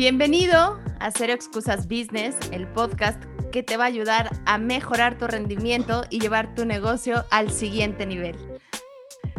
Bienvenido 0.00 0.78
a 1.00 1.10
Cero 1.10 1.32
Excusas 1.32 1.88
Business, 1.88 2.36
el 2.52 2.68
podcast 2.68 3.20
que 3.50 3.64
te 3.64 3.76
va 3.76 3.82
a 3.82 3.86
ayudar 3.88 4.30
a 4.46 4.56
mejorar 4.56 5.18
tu 5.18 5.26
rendimiento 5.26 6.04
y 6.08 6.20
llevar 6.20 6.54
tu 6.54 6.64
negocio 6.64 7.24
al 7.32 7.50
siguiente 7.50 8.06
nivel. 8.06 8.36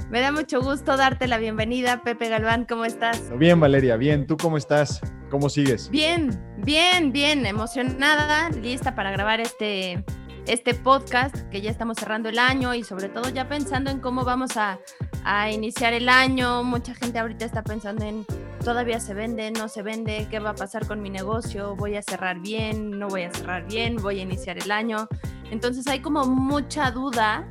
Me 0.09 0.19
da 0.19 0.33
mucho 0.33 0.61
gusto 0.61 0.97
darte 0.97 1.29
la 1.29 1.37
bienvenida, 1.37 2.03
Pepe 2.03 2.27
Galván, 2.27 2.65
¿cómo 2.65 2.83
estás? 2.83 3.31
Bien, 3.37 3.57
Valeria, 3.57 3.95
bien. 3.95 4.27
¿Tú 4.27 4.35
cómo 4.35 4.57
estás? 4.57 4.99
¿Cómo 5.29 5.47
sigues? 5.47 5.89
Bien, 5.89 6.37
bien, 6.57 7.13
bien, 7.13 7.45
emocionada, 7.45 8.49
lista 8.49 8.95
para 8.95 9.11
grabar 9.11 9.39
este, 9.39 10.03
este 10.45 10.73
podcast, 10.73 11.37
que 11.51 11.61
ya 11.61 11.71
estamos 11.71 11.95
cerrando 11.97 12.27
el 12.27 12.37
año 12.37 12.75
y 12.75 12.83
sobre 12.83 13.07
todo 13.07 13.29
ya 13.29 13.47
pensando 13.47 13.91
en 13.91 14.01
cómo 14.01 14.25
vamos 14.25 14.57
a, 14.57 14.77
a 15.23 15.49
iniciar 15.51 15.93
el 15.93 16.09
año. 16.09 16.65
Mucha 16.65 16.93
gente 16.95 17.17
ahorita 17.17 17.45
está 17.45 17.63
pensando 17.63 18.03
en 18.03 18.25
todavía 18.69 18.99
se 18.99 19.15
vende, 19.15 19.49
no 19.49 19.67
se 19.67 19.81
vende, 19.81 20.27
qué 20.29 20.37
va 20.37 20.51
a 20.51 20.55
pasar 20.55 20.85
con 20.85 21.01
mi 21.01 21.09
negocio, 21.09 21.75
voy 21.75 21.95
a 21.95 22.03
cerrar 22.03 22.39
bien, 22.39 22.91
no 22.91 23.07
voy 23.07 23.23
a 23.23 23.33
cerrar 23.33 23.65
bien, 23.65 23.95
voy 23.95 24.19
a 24.19 24.21
iniciar 24.21 24.59
el 24.59 24.69
año. 24.69 25.07
Entonces 25.49 25.87
hay 25.87 26.01
como 26.01 26.25
mucha 26.25 26.91
duda. 26.91 27.47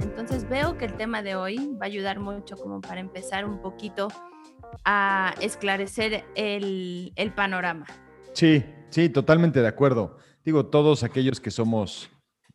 Entonces 0.00 0.46
veo 0.46 0.76
que 0.76 0.84
el 0.84 0.98
tema 0.98 1.22
de 1.22 1.34
hoy 1.34 1.56
va 1.80 1.84
a 1.84 1.88
ayudar 1.88 2.20
mucho 2.20 2.56
como 2.58 2.82
para 2.82 3.00
empezar 3.00 3.46
un 3.46 3.62
poquito 3.62 4.08
a 4.84 5.34
esclarecer 5.40 6.26
el, 6.34 7.32
panorama. 7.34 7.86
Sí, 8.34 8.62
sí, 8.90 9.08
totalmente 9.08 9.62
de 9.62 9.68
acuerdo. 9.68 10.18
Digo, 10.44 10.66
todos 10.66 11.04
aquellos 11.04 11.40
que 11.40 11.50
somos 11.50 12.10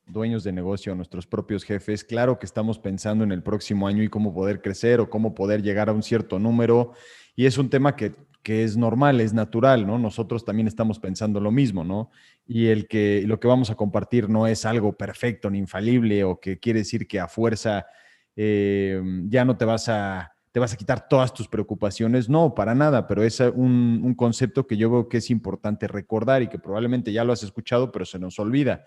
dueños 0.08 0.44
de 0.44 0.52
negocio, 0.52 0.95
nuestros 0.95 1.27
propios 1.27 1.64
jefes, 1.64 2.04
claro 2.04 2.40
que 2.40 2.46
estamos 2.46 2.80
pensando 2.80 3.23
en 3.23 3.32
el 3.32 3.44
próximo 3.44 3.88
año 3.88 4.04
y 4.04 4.09
cómo 4.09 4.34
poder 4.34 4.62
crecer 4.62 5.00
o 5.00 5.09
cómo 5.09 5.34
poder 5.34 5.62
llegar 5.62 5.90
a 5.90 5.94
un 5.94 6.04
cierto 6.04 6.40
número 6.40 6.94
y 7.36 7.46
es 7.46 7.58
un 7.58 7.70
tema 7.70 7.96
que, 7.96 8.13
es 8.44 8.77
normal, 8.77 9.22
es 9.22 9.34
natural, 9.34 9.88
¿no? 9.88 9.98
Nosotros 9.98 10.46
también 10.46 10.68
estamos 10.68 10.99
pensando 10.99 11.40
lo 11.40 11.49
mismo, 11.49 11.84
¿no? 11.84 12.12
Y 12.46 12.68
el 12.68 12.88
que 12.88 13.24
lo 13.26 13.40
que 13.40 13.48
vamos 13.48 13.71
a 13.71 13.76
compartir 13.76 14.29
no 14.29 14.46
es 14.46 14.66
algo 14.66 14.94
perfecto 14.94 15.49
ni 15.49 15.57
infalible 15.57 16.24
o 16.24 16.40
que 16.40 16.60
quiere 16.60 16.79
decir 16.79 17.07
que 17.07 17.20
a 17.20 17.27
fuerza 17.27 17.88
eh, 18.35 19.01
ya 19.29 19.46
no 19.46 19.57
te 19.57 19.66
vas 19.66 19.90
a 19.90 20.35
te 20.55 20.60
vas 20.62 20.72
a 20.72 20.77
quitar 20.77 21.10
todas 21.10 21.34
tus 21.34 21.49
preocupaciones. 21.49 22.29
No, 22.29 22.55
para 22.55 22.74
nada, 22.74 23.07
pero 23.07 23.24
es 23.24 23.41
un, 23.41 24.16
concepto 24.16 24.66
que 24.66 24.77
yo 24.77 24.90
veo 24.90 25.10
que 25.10 25.18
es 25.18 25.29
importante 25.29 25.85
recordar 25.85 26.44
y 26.44 26.48
que 26.48 26.60
probablemente 26.60 27.12
ya 27.12 27.26
lo 27.26 27.34
has 27.34 27.44
escuchado, 27.44 27.91
pero 27.91 28.05
se 28.05 28.20
nos 28.20 28.40
olvida. 28.40 28.85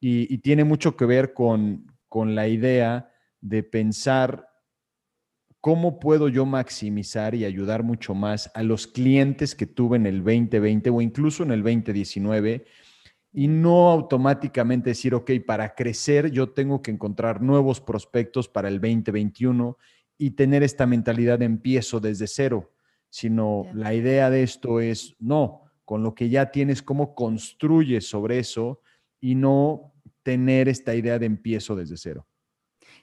Y, 0.00 0.38
tiene 0.38 0.64
mucho 0.64 0.96
que 0.96 1.04
ver 1.04 1.34
con, 1.34 1.86
con 2.08 2.34
la 2.34 2.48
idea 2.48 3.12
de 3.40 3.62
pensar 3.62 4.50
¿cómo 5.60 6.00
puedo 6.00 6.28
yo 6.28 6.46
maximizar 6.46 7.34
y 7.34 7.44
ayudar 7.44 7.82
mucho 7.82 8.14
más 8.14 8.50
a 8.54 8.62
los 8.62 8.86
clientes 8.86 9.54
que 9.54 9.66
tuve 9.66 9.96
en 9.96 10.06
el 10.06 10.24
2020 10.24 10.90
o 10.90 11.00
incluso 11.00 11.42
en 11.42 11.50
el 11.52 11.62
2019? 11.62 12.64
Y 13.32 13.46
no 13.46 13.90
automáticamente 13.90 14.90
decir, 14.90 15.14
ok, 15.14 15.30
para 15.46 15.74
crecer 15.74 16.30
yo 16.30 16.50
tengo 16.50 16.82
que 16.82 16.90
encontrar 16.90 17.42
nuevos 17.42 17.80
prospectos 17.80 18.48
para 18.48 18.68
el 18.68 18.80
2021 18.80 19.76
y 20.18 20.32
tener 20.32 20.62
esta 20.62 20.86
mentalidad 20.86 21.38
de 21.38 21.44
empiezo 21.44 22.00
desde 22.00 22.26
cero, 22.26 22.72
sino 23.08 23.66
la 23.74 23.94
idea 23.94 24.30
de 24.30 24.42
esto 24.42 24.80
es, 24.80 25.14
no, 25.20 25.62
con 25.84 26.02
lo 26.02 26.14
que 26.14 26.28
ya 26.28 26.50
tienes, 26.50 26.82
cómo 26.82 27.14
construyes 27.14 28.08
sobre 28.08 28.38
eso 28.38 28.80
y 29.20 29.34
no 29.34 29.92
tener 30.22 30.68
esta 30.68 30.94
idea 30.94 31.18
de 31.18 31.26
empiezo 31.26 31.76
desde 31.76 31.96
cero. 31.96 32.26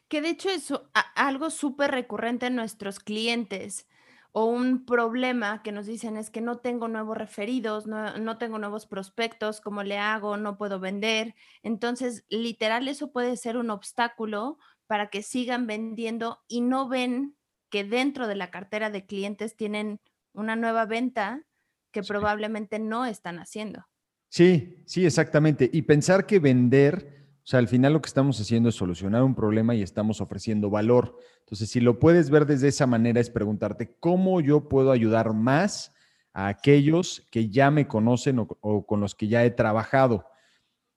Que 0.08 0.22
de 0.22 0.30
hecho 0.30 0.50
es 0.50 0.74
algo 1.16 1.50
súper 1.50 1.92
recurrente 1.92 2.48
en 2.48 2.56
nuestros 2.56 3.00
clientes 3.00 3.88
o 4.32 4.46
un 4.46 4.86
problema 4.86 5.64
que 5.64 5.72
nos 5.72 5.88
dicen 5.88 6.16
es 6.16 6.30
que 6.30 6.42
no 6.42 6.60
tengo 6.60 6.88
nuevos 6.88 7.18
referidos, 7.18 7.88
no, 7.88 8.18
no, 8.18 8.38
tengo 8.38 8.60
nuevos 8.60 8.86
prospectos, 8.86 9.62
¿cómo 9.62 9.84
le 9.84 9.98
hago? 9.98 10.38
No 10.38 10.58
puedo 10.58 10.80
vender. 10.80 11.34
Entonces, 11.64 12.24
literal, 12.30 12.88
eso 12.88 13.12
puede 13.12 13.36
ser 13.36 13.58
un 13.58 13.72
obstáculo 13.72 14.60
para 14.86 15.10
que 15.10 15.24
sigan 15.24 15.66
vendiendo 15.66 16.44
y 16.48 16.62
no 16.62 16.88
ven 16.88 17.36
que 17.70 17.84
dentro 17.84 18.28
de 18.28 18.36
la 18.36 18.52
cartera 18.52 18.90
de 18.90 19.06
clientes 19.06 19.56
tienen 19.56 20.00
una 20.34 20.56
nueva 20.56 20.86
venta 20.86 21.44
que 21.92 22.04
probablemente 22.04 22.80
no 22.80 23.06
están 23.06 23.40
haciendo. 23.40 23.88
Sí, 24.30 24.84
sí, 24.86 25.06
exactamente. 25.06 25.70
Y 25.72 25.84
pensar 25.84 26.26
que 26.26 26.40
vender 26.40 27.18
o 27.48 27.50
sea, 27.50 27.60
al 27.60 27.70
final 27.70 27.94
lo 27.94 28.02
que 28.02 28.08
estamos 28.08 28.42
haciendo 28.42 28.68
es 28.68 28.76
solucionar 28.76 29.24
un 29.24 29.34
problema 29.34 29.74
y 29.74 29.82
estamos 29.82 30.20
ofreciendo 30.20 30.70
valor. 30.70 31.18
Entonces, 31.40 31.70
si 31.70 31.80
lo 31.80 31.98
puedes 31.98 32.30
ver 32.30 32.46
desde 32.46 32.68
esa 32.68 32.88
manera, 32.88 33.22
es 33.22 33.30
preguntarte 33.30 33.96
cómo 34.02 34.42
yo 34.42 34.68
puedo 34.68 34.92
ayudar 34.92 35.32
más 35.32 35.94
a 36.34 36.50
aquellos 36.50 37.26
que 37.32 37.50
ya 37.50 37.72
me 37.72 37.88
conocen 37.88 38.40
o, 38.40 38.86
con 38.86 39.00
los 39.00 39.16
que 39.16 39.30
ya 39.30 39.46
he 39.46 39.50
trabajado. 39.50 40.26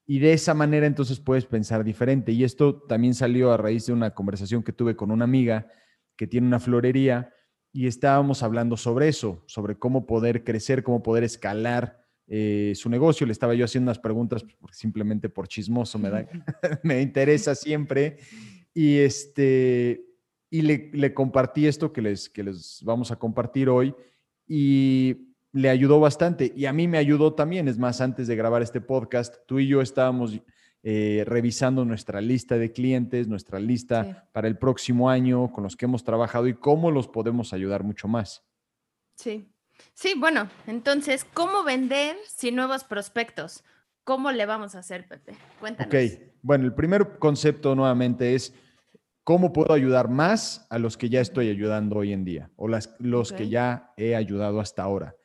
Y 0.05 0.19
de 0.19 0.33
esa 0.33 0.53
manera 0.53 0.87
entonces 0.89 1.21
puedes 1.21 1.47
pensar 1.47 1.85
diferente. 1.85 2.33
Y 2.33 2.43
esto 2.43 2.83
también 2.83 3.15
salió 3.15 3.53
a 3.53 3.57
raíz 3.57 3.87
de 3.87 3.93
una 3.93 4.13
conversación 4.13 4.65
que 4.65 4.73
tuve 4.73 4.97
con 4.97 5.13
una 5.13 5.27
amiga 5.27 5.69
que 6.17 6.27
tiene 6.27 6.49
una 6.49 6.59
florería 6.59 7.33
y 7.73 7.87
estábamos 7.87 8.43
hablando 8.43 8.77
sobre 8.77 9.07
eso, 9.07 9.45
sobre 9.47 9.79
cómo 9.79 10.05
poder 10.05 10.43
crecer, 10.43 10.83
cómo 10.83 11.05
poder 11.05 11.23
escalar 11.23 12.01
eh, 12.33 12.75
su 12.77 12.89
negocio. 12.89 13.27
Le 13.27 13.33
estaba 13.33 13.55
yo 13.55 13.65
haciendo 13.65 13.91
unas 13.91 13.99
preguntas 13.99 14.47
simplemente 14.71 15.29
por 15.29 15.49
chismoso, 15.49 15.99
me, 15.99 16.11
da, 16.11 16.29
me 16.85 17.03
interesa 17.03 17.57
siempre. 17.57 18.19
Y, 18.73 18.99
este, 18.99 20.05
y 20.49 20.63
le, 20.63 21.13
compartí 21.13 21.67
esto 21.67 21.93
que 21.93 22.01
les, 22.01 22.31
que 22.31 22.45
les 22.45 22.81
vamos 22.85 23.11
a 23.11 23.17
compartir 23.17 23.69
hoy 23.69 23.93
y 24.47 25.35
le 25.51 25.71
ayudó 25.71 25.99
bastante. 25.99 26.53
Y 26.55 26.67
a 26.67 26.73
mí 26.73 26.87
me 26.87 26.99
ayudó 26.99 27.35
también. 27.35 27.67
Es 27.67 27.79
más, 27.79 28.01
antes 28.01 28.29
de 28.29 28.37
grabar 28.37 28.63
este 28.63 28.81
podcast, 28.81 29.35
tú 29.49 29.59
y 29.59 29.67
yo 29.67 29.81
estábamos 29.81 30.41
eh, 30.85 31.25
revisando 31.27 31.85
nuestra 31.85 32.21
lista 32.21 32.59
de 32.59 32.71
clientes, 32.71 33.27
nuestra 33.27 33.59
lista 33.59 34.29
para 34.33 34.47
el 34.47 34.57
próximo 34.57 35.11
año, 35.11 35.51
con 35.51 35.65
los 35.65 35.77
que 35.77 35.87
hemos 35.87 36.05
trabajado 36.05 36.47
y 36.47 36.55
cómo 36.55 36.93
los 36.93 37.09
podemos 37.09 37.53
ayudar 37.53 37.83
mucho 37.83 38.07
más. 38.07 38.45
Sí, 39.17 39.53
Sí, 40.01 40.15
bueno, 40.17 40.49
entonces, 40.67 41.27
¿cómo 41.35 41.63
vender 41.63 42.17
sin 42.27 42.57
nuevos 42.57 42.85
prospectos? 42.85 43.65
¿Cómo 44.03 44.33
le 44.33 44.47
vamos 44.47 44.75
a 44.75 44.79
hacer, 44.79 45.07
Pepe? 45.07 45.35
Cuéntanos. 45.61 45.93
Ok, 45.93 46.23
bueno, 46.41 46.65
el 46.65 46.73
primer 46.73 47.19
concepto 47.19 47.75
nuevamente 47.75 48.35
es 48.35 48.55
cómo 49.25 49.53
puedo 49.53 49.75
ayudar 49.75 50.09
más 50.09 50.67
a 50.71 50.79
los 50.79 50.97
que 50.97 51.11
ya 51.11 51.21
estoy 51.21 51.51
ayudando 51.51 51.97
hoy 51.97 52.15
en 52.15 52.25
día 52.25 52.51
o 52.57 52.67
las, 52.67 52.97
los 52.99 53.31
que 53.31 53.51
ya 53.51 53.93
he 53.99 54.17
ayudado 54.17 54.59
hasta 54.61 54.83
ahora. 54.83 55.17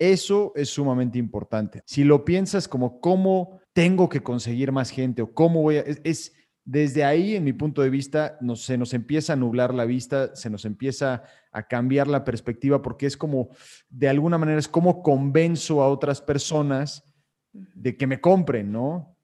Eso 0.00 0.52
es 0.56 0.68
sumamente 0.68 1.16
importante. 1.16 1.84
Si 1.86 2.02
lo 2.02 2.24
piensas 2.24 2.66
como 2.66 2.98
cómo 2.98 3.60
tengo 3.72 4.08
que 4.08 4.24
conseguir 4.24 4.72
más 4.72 4.90
gente 4.90 5.22
o 5.22 5.32
cómo 5.32 5.62
voy 5.62 5.76
a... 5.76 5.82
es 5.82 6.32
desde 6.64 7.04
ahí, 7.04 7.36
en 7.36 7.44
mi 7.44 7.52
punto 7.52 7.82
de 7.82 7.90
vista, 7.90 8.38
se 8.54 8.78
nos 8.78 8.94
empieza 8.94 9.34
a 9.34 9.36
nublar 9.36 9.74
la 9.74 9.84
vista, 9.84 10.34
se 10.34 10.48
nos 10.48 10.64
empieza 10.64 11.22
a 11.52 11.66
cambiar 11.68 12.08
la 12.08 12.24
perspectiva, 12.24 12.80
porque 12.80 13.06
es 13.06 13.16
como, 13.16 13.50
de 13.90 14.08
alguna 14.08 14.38
manera, 14.38 14.58
es 14.58 14.68
como 14.68 15.02
convenzo 15.02 15.82
a 15.82 15.88
otras 15.88 16.22
personas 16.22 17.04
de 17.52 17.96
que 17.96 18.06
me 18.06 18.20
compren, 18.20 18.72
¿no? 18.72 19.16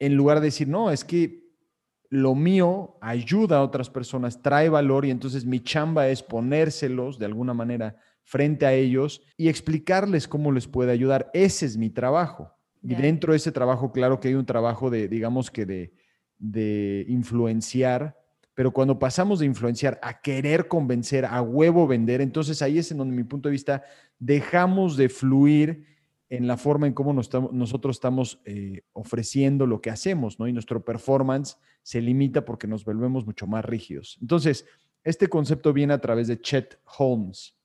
En 0.00 0.16
lugar 0.16 0.40
de 0.40 0.46
decir, 0.46 0.66
no, 0.66 0.90
es 0.90 1.04
que 1.04 1.40
lo 2.08 2.34
mío 2.34 2.98
ayuda 3.00 3.58
a 3.58 3.62
otras 3.62 3.88
personas, 3.88 4.42
trae 4.42 4.68
valor 4.68 5.06
y 5.06 5.10
entonces 5.10 5.44
mi 5.44 5.60
chamba 5.60 6.08
es 6.08 6.24
ponérselos 6.24 7.20
de 7.20 7.26
alguna 7.26 7.54
manera 7.54 7.96
frente 8.24 8.66
a 8.66 8.72
ellos 8.72 9.22
y 9.36 9.48
explicarles 9.48 10.26
cómo 10.26 10.50
les 10.50 10.66
puede 10.66 10.90
ayudar. 10.90 11.30
Ese 11.34 11.66
es 11.66 11.76
mi 11.76 11.88
trabajo. 11.88 12.52
Y 12.82 12.94
dentro 12.94 13.32
de 13.32 13.36
ese 13.36 13.52
trabajo, 13.52 13.92
claro 13.92 14.18
que 14.18 14.28
hay 14.28 14.34
un 14.34 14.46
trabajo 14.46 14.88
de, 14.88 15.06
digamos 15.06 15.50
que 15.50 15.66
de 15.66 15.92
de 16.40 17.04
influenciar, 17.08 18.18
pero 18.54 18.72
cuando 18.72 18.98
pasamos 18.98 19.38
de 19.38 19.46
influenciar 19.46 20.00
a 20.02 20.20
querer 20.20 20.66
convencer, 20.66 21.24
a 21.24 21.40
huevo 21.40 21.86
vender, 21.86 22.20
entonces 22.20 22.60
ahí 22.62 22.78
es 22.78 22.90
en 22.90 22.98
donde, 22.98 23.14
mi 23.14 23.24
punto 23.24 23.48
de 23.48 23.52
vista, 23.52 23.84
dejamos 24.18 24.96
de 24.96 25.08
fluir 25.08 25.86
en 26.28 26.46
la 26.46 26.56
forma 26.56 26.86
en 26.86 26.92
cómo 26.92 27.12
nosotros 27.12 27.96
estamos 27.96 28.40
eh, 28.44 28.82
ofreciendo 28.92 29.66
lo 29.66 29.80
que 29.80 29.90
hacemos, 29.90 30.38
¿no? 30.38 30.46
Y 30.46 30.52
nuestro 30.52 30.84
performance 30.84 31.56
se 31.82 32.00
limita 32.00 32.44
porque 32.44 32.66
nos 32.66 32.84
volvemos 32.84 33.26
mucho 33.26 33.46
más 33.46 33.64
rígidos. 33.64 34.16
Entonces, 34.20 34.64
este 35.02 35.28
concepto 35.28 35.72
viene 35.72 35.92
a 35.92 36.00
través 36.00 36.28
de 36.28 36.40
Chet 36.40 36.78
Holmes. 36.98 37.56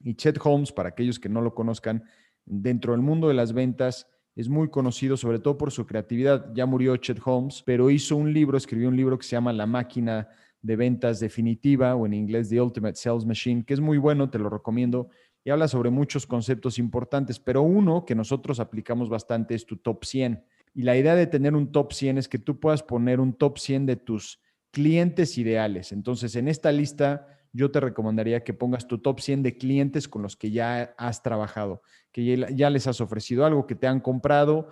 Y 0.00 0.14
Chet 0.14 0.38
Holmes, 0.42 0.70
para 0.70 0.90
aquellos 0.90 1.18
que 1.18 1.28
no 1.28 1.40
lo 1.40 1.54
conozcan, 1.54 2.04
dentro 2.44 2.92
del 2.92 3.02
mundo 3.02 3.28
de 3.28 3.34
las 3.34 3.52
ventas, 3.52 4.06
es 4.38 4.48
muy 4.48 4.68
conocido 4.70 5.16
sobre 5.16 5.40
todo 5.40 5.58
por 5.58 5.72
su 5.72 5.84
creatividad. 5.84 6.54
Ya 6.54 6.64
murió 6.64 6.96
Chet 6.96 7.18
Holmes, 7.24 7.60
pero 7.66 7.90
hizo 7.90 8.14
un 8.14 8.32
libro, 8.32 8.56
escribió 8.56 8.88
un 8.88 8.96
libro 8.96 9.18
que 9.18 9.26
se 9.26 9.32
llama 9.32 9.52
La 9.52 9.66
máquina 9.66 10.28
de 10.62 10.76
ventas 10.76 11.18
definitiva 11.18 11.96
o 11.96 12.06
en 12.06 12.14
inglés 12.14 12.48
The 12.48 12.60
Ultimate 12.60 12.94
Sales 12.94 13.26
Machine, 13.26 13.64
que 13.64 13.74
es 13.74 13.80
muy 13.80 13.98
bueno, 13.98 14.30
te 14.30 14.38
lo 14.38 14.48
recomiendo, 14.48 15.08
y 15.42 15.50
habla 15.50 15.66
sobre 15.66 15.90
muchos 15.90 16.24
conceptos 16.24 16.78
importantes, 16.78 17.40
pero 17.40 17.62
uno 17.62 18.04
que 18.04 18.14
nosotros 18.14 18.60
aplicamos 18.60 19.08
bastante 19.08 19.56
es 19.56 19.66
tu 19.66 19.76
top 19.76 20.04
100. 20.04 20.44
Y 20.72 20.82
la 20.82 20.96
idea 20.96 21.16
de 21.16 21.26
tener 21.26 21.56
un 21.56 21.72
top 21.72 21.92
100 21.92 22.18
es 22.18 22.28
que 22.28 22.38
tú 22.38 22.60
puedas 22.60 22.84
poner 22.84 23.18
un 23.18 23.32
top 23.32 23.58
100 23.58 23.86
de 23.86 23.96
tus 23.96 24.40
clientes 24.70 25.36
ideales. 25.36 25.90
Entonces, 25.90 26.36
en 26.36 26.46
esta 26.46 26.70
lista 26.70 27.37
yo 27.52 27.70
te 27.70 27.80
recomendaría 27.80 28.44
que 28.44 28.54
pongas 28.54 28.86
tu 28.86 28.98
top 28.98 29.20
100 29.20 29.42
de 29.42 29.56
clientes 29.56 30.08
con 30.08 30.22
los 30.22 30.36
que 30.36 30.50
ya 30.50 30.94
has 30.98 31.22
trabajado, 31.22 31.82
que 32.12 32.48
ya 32.54 32.70
les 32.70 32.86
has 32.86 33.00
ofrecido 33.00 33.44
algo, 33.44 33.66
que 33.66 33.74
te 33.74 33.86
han 33.86 34.00
comprado 34.00 34.68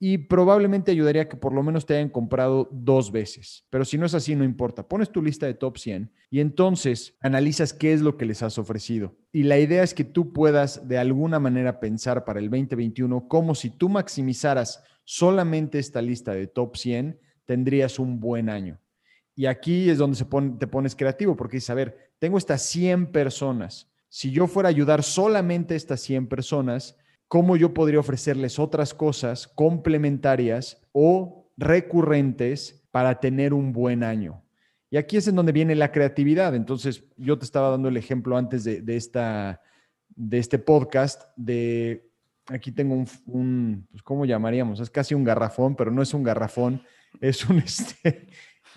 y 0.00 0.18
probablemente 0.18 0.92
ayudaría 0.92 1.28
que 1.28 1.36
por 1.36 1.52
lo 1.52 1.62
menos 1.62 1.84
te 1.84 1.96
hayan 1.96 2.08
comprado 2.08 2.68
dos 2.70 3.10
veces. 3.10 3.66
Pero 3.68 3.84
si 3.84 3.98
no 3.98 4.06
es 4.06 4.14
así, 4.14 4.36
no 4.36 4.44
importa. 4.44 4.86
Pones 4.86 5.10
tu 5.10 5.22
lista 5.22 5.46
de 5.46 5.54
top 5.54 5.76
100 5.78 6.12
y 6.30 6.40
entonces 6.40 7.16
analizas 7.20 7.72
qué 7.72 7.92
es 7.92 8.00
lo 8.00 8.16
que 8.16 8.26
les 8.26 8.42
has 8.42 8.58
ofrecido. 8.58 9.16
Y 9.32 9.42
la 9.42 9.58
idea 9.58 9.82
es 9.82 9.94
que 9.94 10.04
tú 10.04 10.32
puedas 10.32 10.86
de 10.86 10.98
alguna 10.98 11.40
manera 11.40 11.80
pensar 11.80 12.24
para 12.24 12.38
el 12.38 12.48
2021 12.48 13.26
como 13.26 13.54
si 13.54 13.70
tú 13.70 13.88
maximizaras 13.88 14.84
solamente 15.04 15.78
esta 15.78 16.00
lista 16.00 16.32
de 16.32 16.46
top 16.46 16.76
100, 16.76 17.18
tendrías 17.44 17.98
un 17.98 18.20
buen 18.20 18.50
año. 18.50 18.78
Y 19.38 19.46
aquí 19.46 19.88
es 19.88 19.98
donde 19.98 20.16
se 20.16 20.24
te 20.24 20.66
pones 20.66 20.96
creativo, 20.96 21.36
porque 21.36 21.58
dices, 21.58 21.70
a 21.70 21.74
ver, 21.74 22.10
tengo 22.18 22.38
estas 22.38 22.60
100 22.62 23.12
personas. 23.12 23.88
Si 24.08 24.32
yo 24.32 24.48
fuera 24.48 24.68
a 24.68 24.70
ayudar 24.70 25.04
solamente 25.04 25.74
a 25.74 25.76
estas 25.76 26.00
100 26.00 26.26
personas, 26.26 26.96
cómo 27.28 27.56
yo 27.56 27.72
podría 27.72 28.00
ofrecerles 28.00 28.58
otras 28.58 28.92
cosas 28.94 29.46
complementarias 29.46 30.82
o 30.90 31.48
recurrentes 31.56 32.84
para 32.90 33.20
tener 33.20 33.54
un 33.54 33.72
buen 33.72 34.02
año. 34.02 34.42
Y 34.90 34.96
aquí 34.96 35.16
es 35.16 35.28
en 35.28 35.36
donde 35.36 35.52
viene 35.52 35.76
la 35.76 35.92
creatividad. 35.92 36.56
Entonces, 36.56 37.04
yo 37.16 37.38
te 37.38 37.44
estaba 37.44 37.70
dando 37.70 37.86
el 37.86 37.96
ejemplo 37.96 38.36
antes 38.36 38.64
de, 38.64 38.96
esta, 38.96 39.62
de 40.16 40.38
este 40.38 40.58
podcast 40.58 41.22
de, 41.36 42.10
aquí 42.48 42.72
tengo 42.72 43.04
un, 43.26 43.86
pues, 43.88 44.02
¿cómo 44.02 44.24
llamaríamos? 44.24 44.80
Es 44.80 44.90
casi 44.90 45.14
un 45.14 45.22
garrafón, 45.22 45.76
pero 45.76 45.92
no 45.92 46.02
es 46.02 46.12
un 46.12 46.24
garrafón, 46.24 46.82
es 47.20 47.48
un, 47.48 47.58
este, 47.64 48.26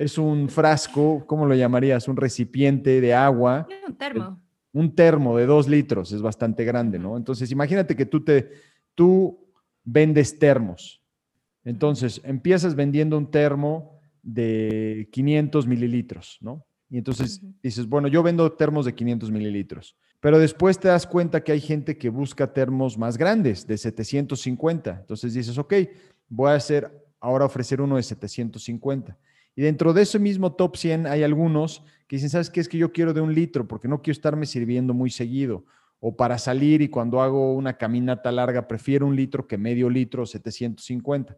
es 0.01 0.17
un 0.17 0.49
frasco, 0.49 1.25
¿cómo 1.27 1.45
lo 1.45 1.55
llamarías? 1.55 2.07
Un 2.07 2.17
recipiente 2.17 3.01
de 3.01 3.13
agua. 3.13 3.67
Un 3.87 3.95
termo 3.95 4.41
un 4.73 4.95
termo 4.95 5.37
de 5.37 5.45
dos 5.45 5.67
litros 5.67 6.11
es 6.11 6.21
bastante 6.21 6.63
grande, 6.63 6.97
¿no? 6.97 7.17
Entonces, 7.17 7.51
imagínate 7.51 7.95
que 7.95 8.05
tú, 8.05 8.23
te, 8.23 8.49
tú 8.95 9.39
vendes 9.83 10.39
termos. 10.39 11.01
Entonces, 11.63 12.21
empiezas 12.23 12.75
vendiendo 12.75 13.17
un 13.17 13.29
termo 13.29 13.99
de 14.23 15.09
500 15.11 15.67
mililitros, 15.67 16.37
¿no? 16.41 16.65
Y 16.89 16.97
entonces 16.97 17.41
dices, 17.63 17.87
bueno, 17.87 18.09
yo 18.09 18.21
vendo 18.21 18.51
termos 18.51 18.85
de 18.85 18.93
500 18.93 19.31
mililitros, 19.31 19.95
pero 20.19 20.37
después 20.37 20.77
te 20.77 20.89
das 20.89 21.07
cuenta 21.07 21.41
que 21.41 21.53
hay 21.53 21.61
gente 21.61 21.97
que 21.97 22.09
busca 22.09 22.51
termos 22.51 22.97
más 22.97 23.17
grandes, 23.17 23.65
de 23.65 23.77
750. 23.77 24.97
Entonces 24.99 25.33
dices, 25.33 25.57
ok, 25.57 25.73
voy 26.27 26.49
a 26.51 26.55
hacer, 26.55 26.91
ahora 27.21 27.45
ofrecer 27.45 27.79
uno 27.79 27.95
de 27.95 28.03
750. 28.03 29.17
Dentro 29.61 29.93
de 29.93 30.01
ese 30.01 30.17
mismo 30.17 30.53
top 30.53 30.75
100 30.75 31.05
hay 31.05 31.21
algunos 31.21 31.83
que 32.07 32.15
dicen, 32.15 32.31
¿sabes 32.31 32.49
qué? 32.49 32.61
Es 32.61 32.67
que 32.67 32.79
yo 32.79 32.91
quiero 32.91 33.13
de 33.13 33.21
un 33.21 33.35
litro 33.35 33.67
porque 33.67 33.87
no 33.87 34.01
quiero 34.01 34.13
estarme 34.13 34.47
sirviendo 34.47 34.95
muy 34.95 35.11
seguido. 35.11 35.65
O 35.99 36.15
para 36.15 36.39
salir 36.39 36.81
y 36.81 36.89
cuando 36.89 37.21
hago 37.21 37.53
una 37.53 37.77
caminata 37.77 38.31
larga, 38.31 38.67
prefiero 38.67 39.05
un 39.05 39.15
litro 39.15 39.47
que 39.47 39.59
medio 39.59 39.87
litro, 39.87 40.25
750. 40.25 41.37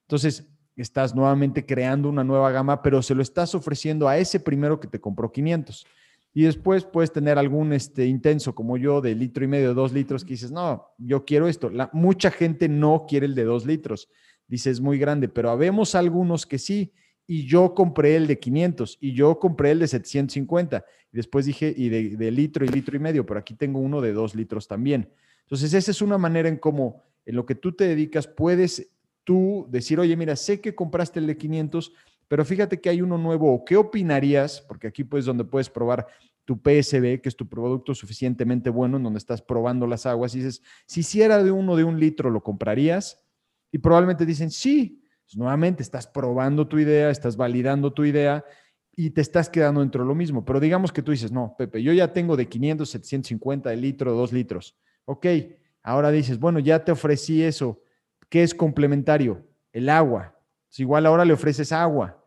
Entonces, 0.00 0.48
estás 0.76 1.14
nuevamente 1.14 1.66
creando 1.66 2.08
una 2.08 2.24
nueva 2.24 2.50
gama, 2.52 2.80
pero 2.80 3.02
se 3.02 3.14
lo 3.14 3.20
estás 3.20 3.54
ofreciendo 3.54 4.08
a 4.08 4.16
ese 4.16 4.40
primero 4.40 4.80
que 4.80 4.88
te 4.88 4.98
compró 4.98 5.30
500. 5.30 5.86
Y 6.32 6.44
después 6.44 6.84
puedes 6.84 7.12
tener 7.12 7.38
algún 7.38 7.74
este, 7.74 8.06
intenso 8.06 8.54
como 8.54 8.78
yo 8.78 9.02
de 9.02 9.14
litro 9.14 9.44
y 9.44 9.48
medio, 9.48 9.74
dos 9.74 9.92
litros, 9.92 10.24
que 10.24 10.30
dices, 10.30 10.50
no, 10.50 10.86
yo 10.96 11.26
quiero 11.26 11.48
esto. 11.48 11.68
La, 11.68 11.90
mucha 11.92 12.30
gente 12.30 12.66
no 12.66 13.04
quiere 13.06 13.26
el 13.26 13.34
de 13.34 13.44
dos 13.44 13.66
litros. 13.66 14.08
Dices, 14.46 14.80
muy 14.80 14.98
grande, 14.98 15.28
pero 15.28 15.50
habemos 15.50 15.94
algunos 15.94 16.46
que 16.46 16.58
sí 16.58 16.94
y 17.30 17.44
yo 17.44 17.74
compré 17.74 18.16
el 18.16 18.26
de 18.26 18.38
500 18.38 18.96
y 19.02 19.12
yo 19.12 19.38
compré 19.38 19.72
el 19.72 19.80
de 19.80 19.86
750. 19.86 20.82
Y 21.12 21.16
después 21.16 21.44
dije, 21.44 21.72
y 21.76 21.90
de, 21.90 22.30
litro 22.30 22.64
y 22.64 22.68
litro 22.68 22.96
y 22.96 22.98
medio, 22.98 23.26
pero 23.26 23.38
aquí 23.38 23.52
tengo 23.52 23.80
uno 23.80 24.00
de 24.00 24.14
dos 24.14 24.34
litros 24.34 24.66
también. 24.66 25.12
Entonces, 25.42 25.74
esa 25.74 25.90
es 25.90 26.00
una 26.00 26.16
manera 26.16 26.48
en 26.48 26.56
cómo 26.56 27.02
en 27.26 27.36
lo 27.36 27.44
que 27.44 27.54
tú 27.54 27.72
te 27.72 27.84
dedicas 27.84 28.26
puedes 28.26 28.90
tú 29.24 29.66
decir, 29.68 30.00
oye, 30.00 30.16
mira, 30.16 30.36
sé 30.36 30.62
que 30.62 30.74
compraste 30.74 31.20
el 31.20 31.26
de 31.26 31.36
500, 31.36 31.92
pero 32.28 32.46
fíjate 32.46 32.80
que 32.80 32.88
hay 32.88 33.02
uno 33.02 33.18
nuevo. 33.18 33.62
¿Qué 33.62 33.76
opinarías? 33.76 34.62
Porque 34.62 34.86
aquí 34.86 35.04
pues 35.04 35.26
donde 35.26 35.44
puedes 35.44 35.68
probar 35.68 36.06
tu 36.46 36.56
PSB, 36.56 37.20
que 37.20 37.28
es 37.28 37.36
tu 37.36 37.46
producto 37.46 37.94
suficientemente 37.94 38.70
bueno, 38.70 38.96
en 38.96 39.02
donde 39.02 39.18
estás 39.18 39.42
probando 39.42 39.86
las 39.86 40.06
aguas, 40.06 40.34
y 40.34 40.38
dices, 40.38 40.62
si 40.86 41.00
hiciera 41.00 41.42
de 41.42 41.50
uno 41.50 41.76
de 41.76 41.84
un 41.84 42.00
litro, 42.00 42.30
¿lo 42.30 42.42
comprarías? 42.42 43.22
Y 43.70 43.76
probablemente 43.76 44.24
dicen, 44.24 44.50
sí, 44.50 45.02
pues, 45.28 45.36
nuevamente 45.36 45.82
estás 45.82 46.06
probando 46.06 46.66
tu 46.66 46.78
idea, 46.78 47.10
estás 47.10 47.36
validando 47.36 47.92
tu 47.92 48.06
idea 48.06 48.46
y 48.96 49.10
te 49.10 49.20
estás 49.20 49.50
quedando 49.50 49.80
dentro 49.80 50.02
de 50.02 50.08
lo 50.08 50.14
mismo. 50.14 50.42
Pero 50.42 50.58
digamos 50.58 50.90
que 50.90 51.02
tú 51.02 51.10
dices, 51.10 51.30
no, 51.30 51.54
Pepe, 51.58 51.82
yo 51.82 51.92
ya 51.92 52.14
tengo 52.14 52.34
de 52.34 52.48
500, 52.48 52.88
750 52.88 53.68
de 53.68 53.76
litro, 53.76 54.14
2 54.14 54.32
litros. 54.32 54.74
Ok, 55.04 55.26
ahora 55.82 56.10
dices, 56.10 56.38
bueno, 56.38 56.60
ya 56.60 56.82
te 56.82 56.92
ofrecí 56.92 57.42
eso. 57.42 57.78
¿Qué 58.30 58.42
es 58.42 58.54
complementario? 58.54 59.46
El 59.70 59.90
agua. 59.90 60.34
Pues, 60.66 60.80
igual 60.80 61.04
ahora 61.04 61.26
le 61.26 61.34
ofreces 61.34 61.72
agua, 61.72 62.24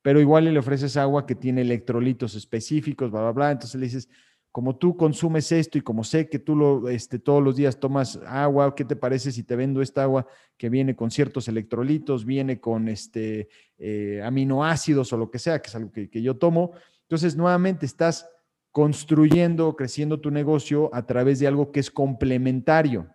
pero 0.00 0.20
igual 0.20 0.44
le 0.44 0.56
ofreces 0.56 0.96
agua 0.96 1.26
que 1.26 1.34
tiene 1.34 1.62
electrolitos 1.62 2.36
específicos, 2.36 3.10
bla, 3.10 3.22
bla, 3.22 3.32
bla. 3.32 3.50
Entonces 3.50 3.80
le 3.80 3.86
dices, 3.86 4.08
como 4.54 4.76
tú 4.76 4.96
consumes 4.96 5.50
esto 5.50 5.78
y 5.78 5.80
como 5.80 6.04
sé 6.04 6.28
que 6.28 6.38
tú 6.38 6.54
lo, 6.54 6.88
este, 6.88 7.18
todos 7.18 7.42
los 7.42 7.56
días 7.56 7.80
tomas 7.80 8.20
agua, 8.24 8.76
¿qué 8.76 8.84
te 8.84 8.94
parece 8.94 9.32
si 9.32 9.42
te 9.42 9.56
vendo 9.56 9.82
esta 9.82 10.04
agua 10.04 10.28
que 10.56 10.68
viene 10.68 10.94
con 10.94 11.10
ciertos 11.10 11.48
electrolitos, 11.48 12.24
viene 12.24 12.60
con 12.60 12.86
este, 12.86 13.48
eh, 13.78 14.22
aminoácidos 14.24 15.12
o 15.12 15.16
lo 15.16 15.28
que 15.28 15.40
sea, 15.40 15.60
que 15.60 15.66
es 15.66 15.74
algo 15.74 15.90
que, 15.90 16.08
que 16.08 16.22
yo 16.22 16.36
tomo? 16.36 16.70
Entonces, 17.02 17.34
nuevamente 17.34 17.84
estás 17.84 18.30
construyendo, 18.70 19.74
creciendo 19.74 20.20
tu 20.20 20.30
negocio 20.30 20.88
a 20.94 21.04
través 21.04 21.40
de 21.40 21.48
algo 21.48 21.72
que 21.72 21.80
es 21.80 21.90
complementario. 21.90 23.08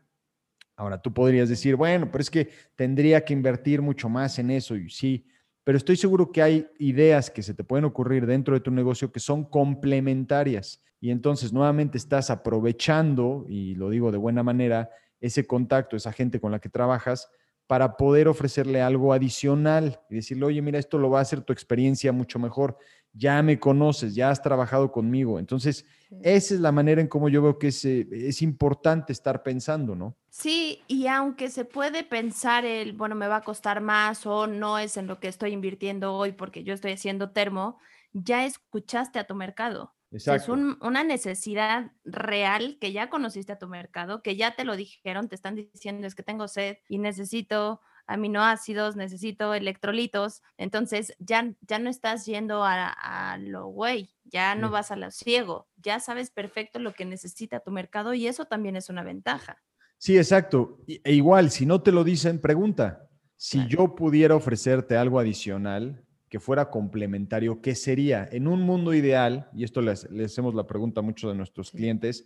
Ahora, 0.76 1.02
tú 1.02 1.14
podrías 1.14 1.48
decir, 1.48 1.78
bueno, 1.78 2.12
pero 2.12 2.22
es 2.22 2.30
que 2.30 2.50
tendría 2.76 3.24
que 3.24 3.32
invertir 3.32 3.82
mucho 3.82 4.10
más 4.10 4.40
en 4.40 4.52
eso, 4.52 4.76
y 4.76 4.90
sí, 4.90 5.26
pero 5.70 5.78
estoy 5.78 5.98
seguro 5.98 6.32
que 6.32 6.42
hay 6.42 6.68
ideas 6.80 7.30
que 7.30 7.44
se 7.44 7.54
te 7.54 7.64
pueden 7.64 7.86
ocurrir 7.86 8.26
dentro 8.26 8.56
de 8.56 8.60
tu 8.60 8.72
negocio 8.72 9.12
que 9.12 9.20
son 9.20 9.46
complementarias. 9.46 10.82
Y 11.00 11.12
entonces 11.12 11.54
nuevamente 11.54 12.00
estás 12.00 12.32
aprovechando, 12.32 13.46
y 13.48 13.76
lo 13.76 13.92
digo 13.92 14.12
de 14.12 14.18
buena 14.18 14.42
manera, 14.42 14.90
ese 15.22 15.46
contacto, 15.46 15.96
esa 15.96 16.12
gente 16.12 16.40
con 16.40 16.52
la 16.52 16.58
que 16.58 16.70
trabajas, 16.70 17.30
para 17.70 17.98
poder 17.98 18.28
ofrecerle 18.28 18.82
algo 18.82 19.14
adicional 19.14 20.02
y 20.10 20.16
decirle, 20.16 20.44
oye, 20.46 20.60
mira, 20.60 20.80
esto 20.80 20.98
lo 20.98 21.12
va 21.12 21.20
a 21.20 21.22
hacer 21.22 21.42
tu 21.42 21.54
experiencia 21.54 22.12
mucho 22.12 22.40
mejor, 22.40 22.80
ya 23.14 23.44
me 23.44 23.60
conoces, 23.60 24.16
ya 24.16 24.32
has 24.32 24.42
trabajado 24.42 24.92
conmigo. 24.92 25.38
Entonces, 25.38 25.86
esa 26.24 26.56
es 26.56 26.62
la 26.62 26.72
manera 26.72 27.00
en 27.00 27.08
cómo 27.08 27.30
yo 27.30 27.44
veo 27.44 27.60
que 27.60 27.68
es, 27.68 27.86
eh, 27.86 28.08
es 28.12 28.42
importante 28.42 29.14
estar 29.14 29.44
pensando, 29.44 29.96
¿no? 29.96 30.18
Sí, 30.32 30.82
y 30.88 31.06
aunque 31.06 31.52
se 31.52 31.64
puede 31.64 32.04
pensar 32.04 32.66
el, 32.66 32.94
bueno, 32.94 33.14
me 33.14 33.28
va 33.28 33.36
a 33.36 33.44
costar 33.44 33.82
más 33.82 34.26
o 34.26 34.48
no 34.48 34.80
es 34.80 34.98
en 34.98 35.06
lo 35.06 35.20
que 35.20 35.28
estoy 35.28 35.52
invirtiendo 35.52 36.16
hoy 36.16 36.32
porque 36.32 36.64
yo 36.64 36.74
estoy 36.74 36.94
haciendo 36.94 37.30
termo, 37.30 37.78
ya 38.14 38.46
escuchaste 38.46 39.20
a 39.20 39.28
tu 39.28 39.36
mercado. 39.36 39.94
Es 40.12 40.50
una 40.50 41.04
necesidad 41.04 41.92
real 42.04 42.78
que 42.82 42.92
ya 42.92 43.10
conociste 43.10 43.52
a 43.52 43.60
tu 43.60 43.68
mercado, 43.68 44.24
que 44.24 44.36
ya 44.36 44.56
te 44.56 44.64
lo 44.64 44.76
dijeron, 44.76 45.30
te 45.30 45.36
están 45.36 45.56
diciendo 45.56 46.08
es 46.08 46.16
que 46.16 46.24
tengo 46.24 46.48
sed 46.48 46.78
y 46.88 46.98
necesito 46.98 47.80
aminoácidos, 48.08 48.96
necesito 48.96 49.54
electrolitos. 49.54 50.42
Entonces 50.58 51.14
ya, 51.20 51.54
ya 51.62 51.78
no 51.78 51.92
estás 51.92 52.26
yendo 52.26 52.64
a, 52.64 53.38
lo 53.40 53.68
güey, 53.68 54.10
ya 54.24 54.56
no 54.56 54.72
vas 54.72 54.90
a 54.90 54.96
lo 54.96 55.12
ciego, 55.12 55.68
ya 55.78 56.00
sabes 56.00 56.32
perfecto 56.32 56.80
lo 56.80 56.94
que 56.94 57.06
necesita 57.06 57.60
tu 57.60 57.70
mercado 57.70 58.16
y 58.16 58.26
eso 58.26 58.46
también 58.46 58.76
es 58.76 58.90
una 58.90 59.04
ventaja. 59.04 59.62
Sí, 60.00 60.18
exacto. 60.18 60.80
E 60.88 61.14
igual, 61.14 61.52
si 61.52 61.68
no 61.68 61.84
te 61.84 61.92
lo 61.92 62.04
dicen, 62.04 62.40
pregunta. 62.42 63.06
Si 63.36 63.68
yo 63.68 63.96
pudiera 63.96 64.36
ofrecerte 64.36 64.98
algo 64.98 65.20
adicional, 65.20 66.04
que 66.30 66.40
fuera 66.40 66.70
complementario, 66.70 67.62
¿qué 67.62 67.76
sería? 67.76 68.28
En 68.32 68.48
un 68.48 68.62
mundo 68.62 68.94
ideal, 68.94 69.50
y 69.54 69.64
esto 69.64 69.82
le 69.82 69.92
hacemos 70.24 70.54
la 70.54 70.68
pregunta 70.68 71.02
a 71.02 71.04
muchos 71.04 71.32
de 71.32 71.38
nuestros 71.38 71.72
clientes, 71.72 72.26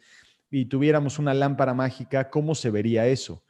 y 0.51 0.65
tuviéramos 0.65 1.17
una 1.17 1.33
lámpara 1.33 1.74
mágica, 1.74 2.29
¿cómo 2.29 2.53
se 2.53 2.69
vería 2.69 3.07
eso? 3.07 3.43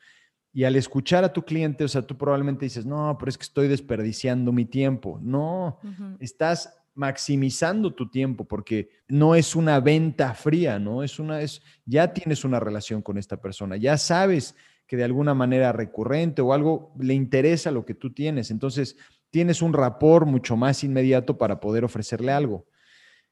Y 0.53 0.65
al 0.65 0.75
escuchar 0.75 1.23
a 1.23 1.33
tu 1.33 1.43
cliente, 1.43 1.83
o 1.83 1.87
sea, 1.87 2.03
tú 2.03 2.15
probablemente 2.15 2.65
dices, 2.65 2.85
no, 2.85 3.17
pero 3.19 3.29
es 3.29 3.37
que 3.37 3.43
estoy 3.43 3.67
desperdiciando 3.67 4.51
mi 4.51 4.65
tiempo. 4.65 5.19
No, 5.21 5.79
estás 6.19 6.79
maximizando 6.93 7.93
tu 7.93 8.09
tiempo 8.09 8.45
porque 8.45 8.89
no 9.07 9.33
es 9.33 9.55
una 9.55 9.79
venta 9.79 10.35
fría, 10.35 10.77
¿no? 10.77 11.01
Es 11.01 11.17
una, 11.17 11.41
es, 11.41 11.63
ya 11.85 12.13
tienes 12.13 12.45
una 12.45 12.59
relación 12.59 13.01
con 13.01 13.17
esta 13.17 13.41
persona, 13.41 13.77
ya 13.77 13.97
sabes 13.97 14.55
que 14.85 14.95
de 14.95 15.03
alguna 15.03 15.33
manera 15.33 15.71
recurrente 15.71 16.43
o 16.43 16.53
algo 16.53 16.93
le 16.99 17.15
interesa 17.15 17.71
lo 17.71 17.83
que 17.83 17.95
tú 17.95 18.13
tienes. 18.13 18.51
Entonces, 18.51 18.95
tienes 19.33 19.63
un 19.63 19.73
rapor 19.73 20.27
mucho 20.27 20.55
más 20.55 20.83
inmediato 20.83 21.39
para 21.39 21.59
poder 21.59 21.83
ofrecerle 21.83 22.31
algo. 22.31 22.67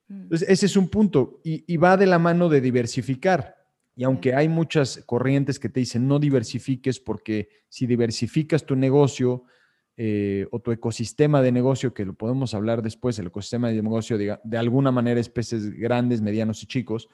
Mm. 0.08 0.24
Entonces, 0.24 0.50
ese 0.50 0.66
es 0.66 0.76
un 0.76 0.90
punto 0.90 1.40
y, 1.44 1.78
va 1.78 1.96
de 1.96 2.08
la 2.08 2.18
mano 2.18 2.50
de 2.50 2.60
diversificar. 2.60 3.56
Y 3.96 4.04
aunque 4.04 4.34
hay 4.34 4.50
muchas 4.50 5.04
corrientes 5.06 5.60
que 5.60 5.70
te 5.70 5.80
dicen 5.80 6.08
no 6.08 6.18
diversifiques 6.18 7.00
porque 7.00 7.50
si 7.70 7.86
diversificas 7.86 8.66
tu 8.66 8.76
negocio, 8.76 9.44
eh, 9.96 10.48
o 10.50 10.60
tu 10.60 10.72
ecosistema 10.72 11.44
de 11.44 11.52
negocio, 11.52 11.94
que 11.94 12.04
lo 12.04 12.14
podemos 12.14 12.56
hablar 12.56 12.82
después, 12.82 13.20
el 13.20 13.28
ecosistema 13.28 13.70
de 13.70 13.84
negocio 13.84 14.18
de, 14.18 14.40
de 14.44 14.58
alguna 14.58 14.92
manera 14.92 15.20
es 15.20 15.30
peces 15.30 15.70
grandes, 15.70 16.20
medianos 16.20 16.64
y 16.64 16.66
chicos, 16.66 17.10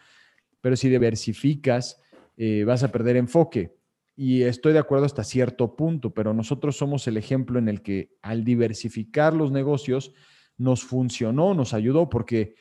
pero 0.62 0.78
si 0.78 0.88
diversificas, 0.88 2.02
eh, 2.38 2.64
vas 2.64 2.84
a 2.84 2.92
perder 2.92 3.18
enfoque. 3.18 3.76
Y 4.20 4.42
estoy 4.42 4.74
de 4.74 4.80
acuerdo 4.80 5.06
hasta 5.06 5.24
cierto 5.24 5.76
punto, 5.76 6.12
pero 6.12 6.34
nosotros 6.34 6.76
somos 6.76 7.08
el 7.08 7.18
ejemplo 7.18 7.60
en 7.60 7.70
el 7.70 7.84
que 7.84 8.18
al 8.24 8.44
diversificar 8.44 9.36
los 9.36 9.52
negocios 9.52 10.12
nos 10.58 10.84
funcionó, 10.84 11.54
nos 11.54 11.76
ayudó, 11.76 12.10
porque 12.10 12.56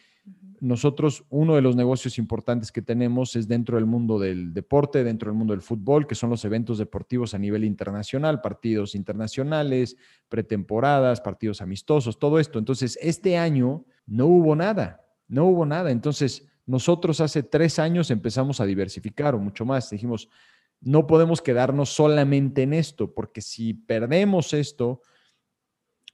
nosotros 0.60 1.25
uno 1.30 1.54
de 1.54 1.62
los 1.62 1.75
negocios 1.75 2.18
importantes 2.18 2.70
que 2.70 2.82
tenemos 2.82 3.36
es 3.36 3.48
dentro 3.48 3.76
del 3.76 3.86
mundo 3.86 4.18
del 4.18 4.52
deporte, 4.52 5.02
dentro 5.02 5.30
del 5.30 5.38
mundo 5.38 5.54
del 5.54 5.62
fútbol, 5.62 6.06
que 6.06 6.14
son 6.14 6.28
los 6.28 6.44
eventos 6.44 6.76
deportivos 6.76 7.32
a 7.32 7.38
nivel 7.38 7.64
internacional, 7.64 8.42
partidos 8.42 8.94
internacionales, 8.94 9.96
pretemporadas, 10.28 11.22
partidos 11.22 11.62
amistosos, 11.62 12.18
todo 12.18 12.38
esto. 12.38 12.58
Entonces, 12.58 12.98
este 13.00 13.38
año 13.38 13.86
no 14.04 14.26
hubo 14.26 14.54
nada, 14.54 15.06
no 15.26 15.46
hubo 15.46 15.64
nada. 15.64 15.90
Entonces, 15.90 16.46
nosotros 16.66 17.22
hace 17.22 17.42
tres 17.42 17.78
años 17.78 18.10
empezamos 18.10 18.60
a 18.60 18.66
diversificar 18.66 19.34
o 19.34 19.38
mucho 19.38 19.64
más. 19.64 19.88
Dijimos, 19.88 20.28
no 20.87 21.09
podemos 21.09 21.43
quedarnos 21.43 21.90
solamente 21.90 22.62
en 22.62 22.73
esto, 22.73 23.12
porque 23.12 23.40
si 23.40 23.75
perdemos 23.75 24.52
esto 24.55 25.02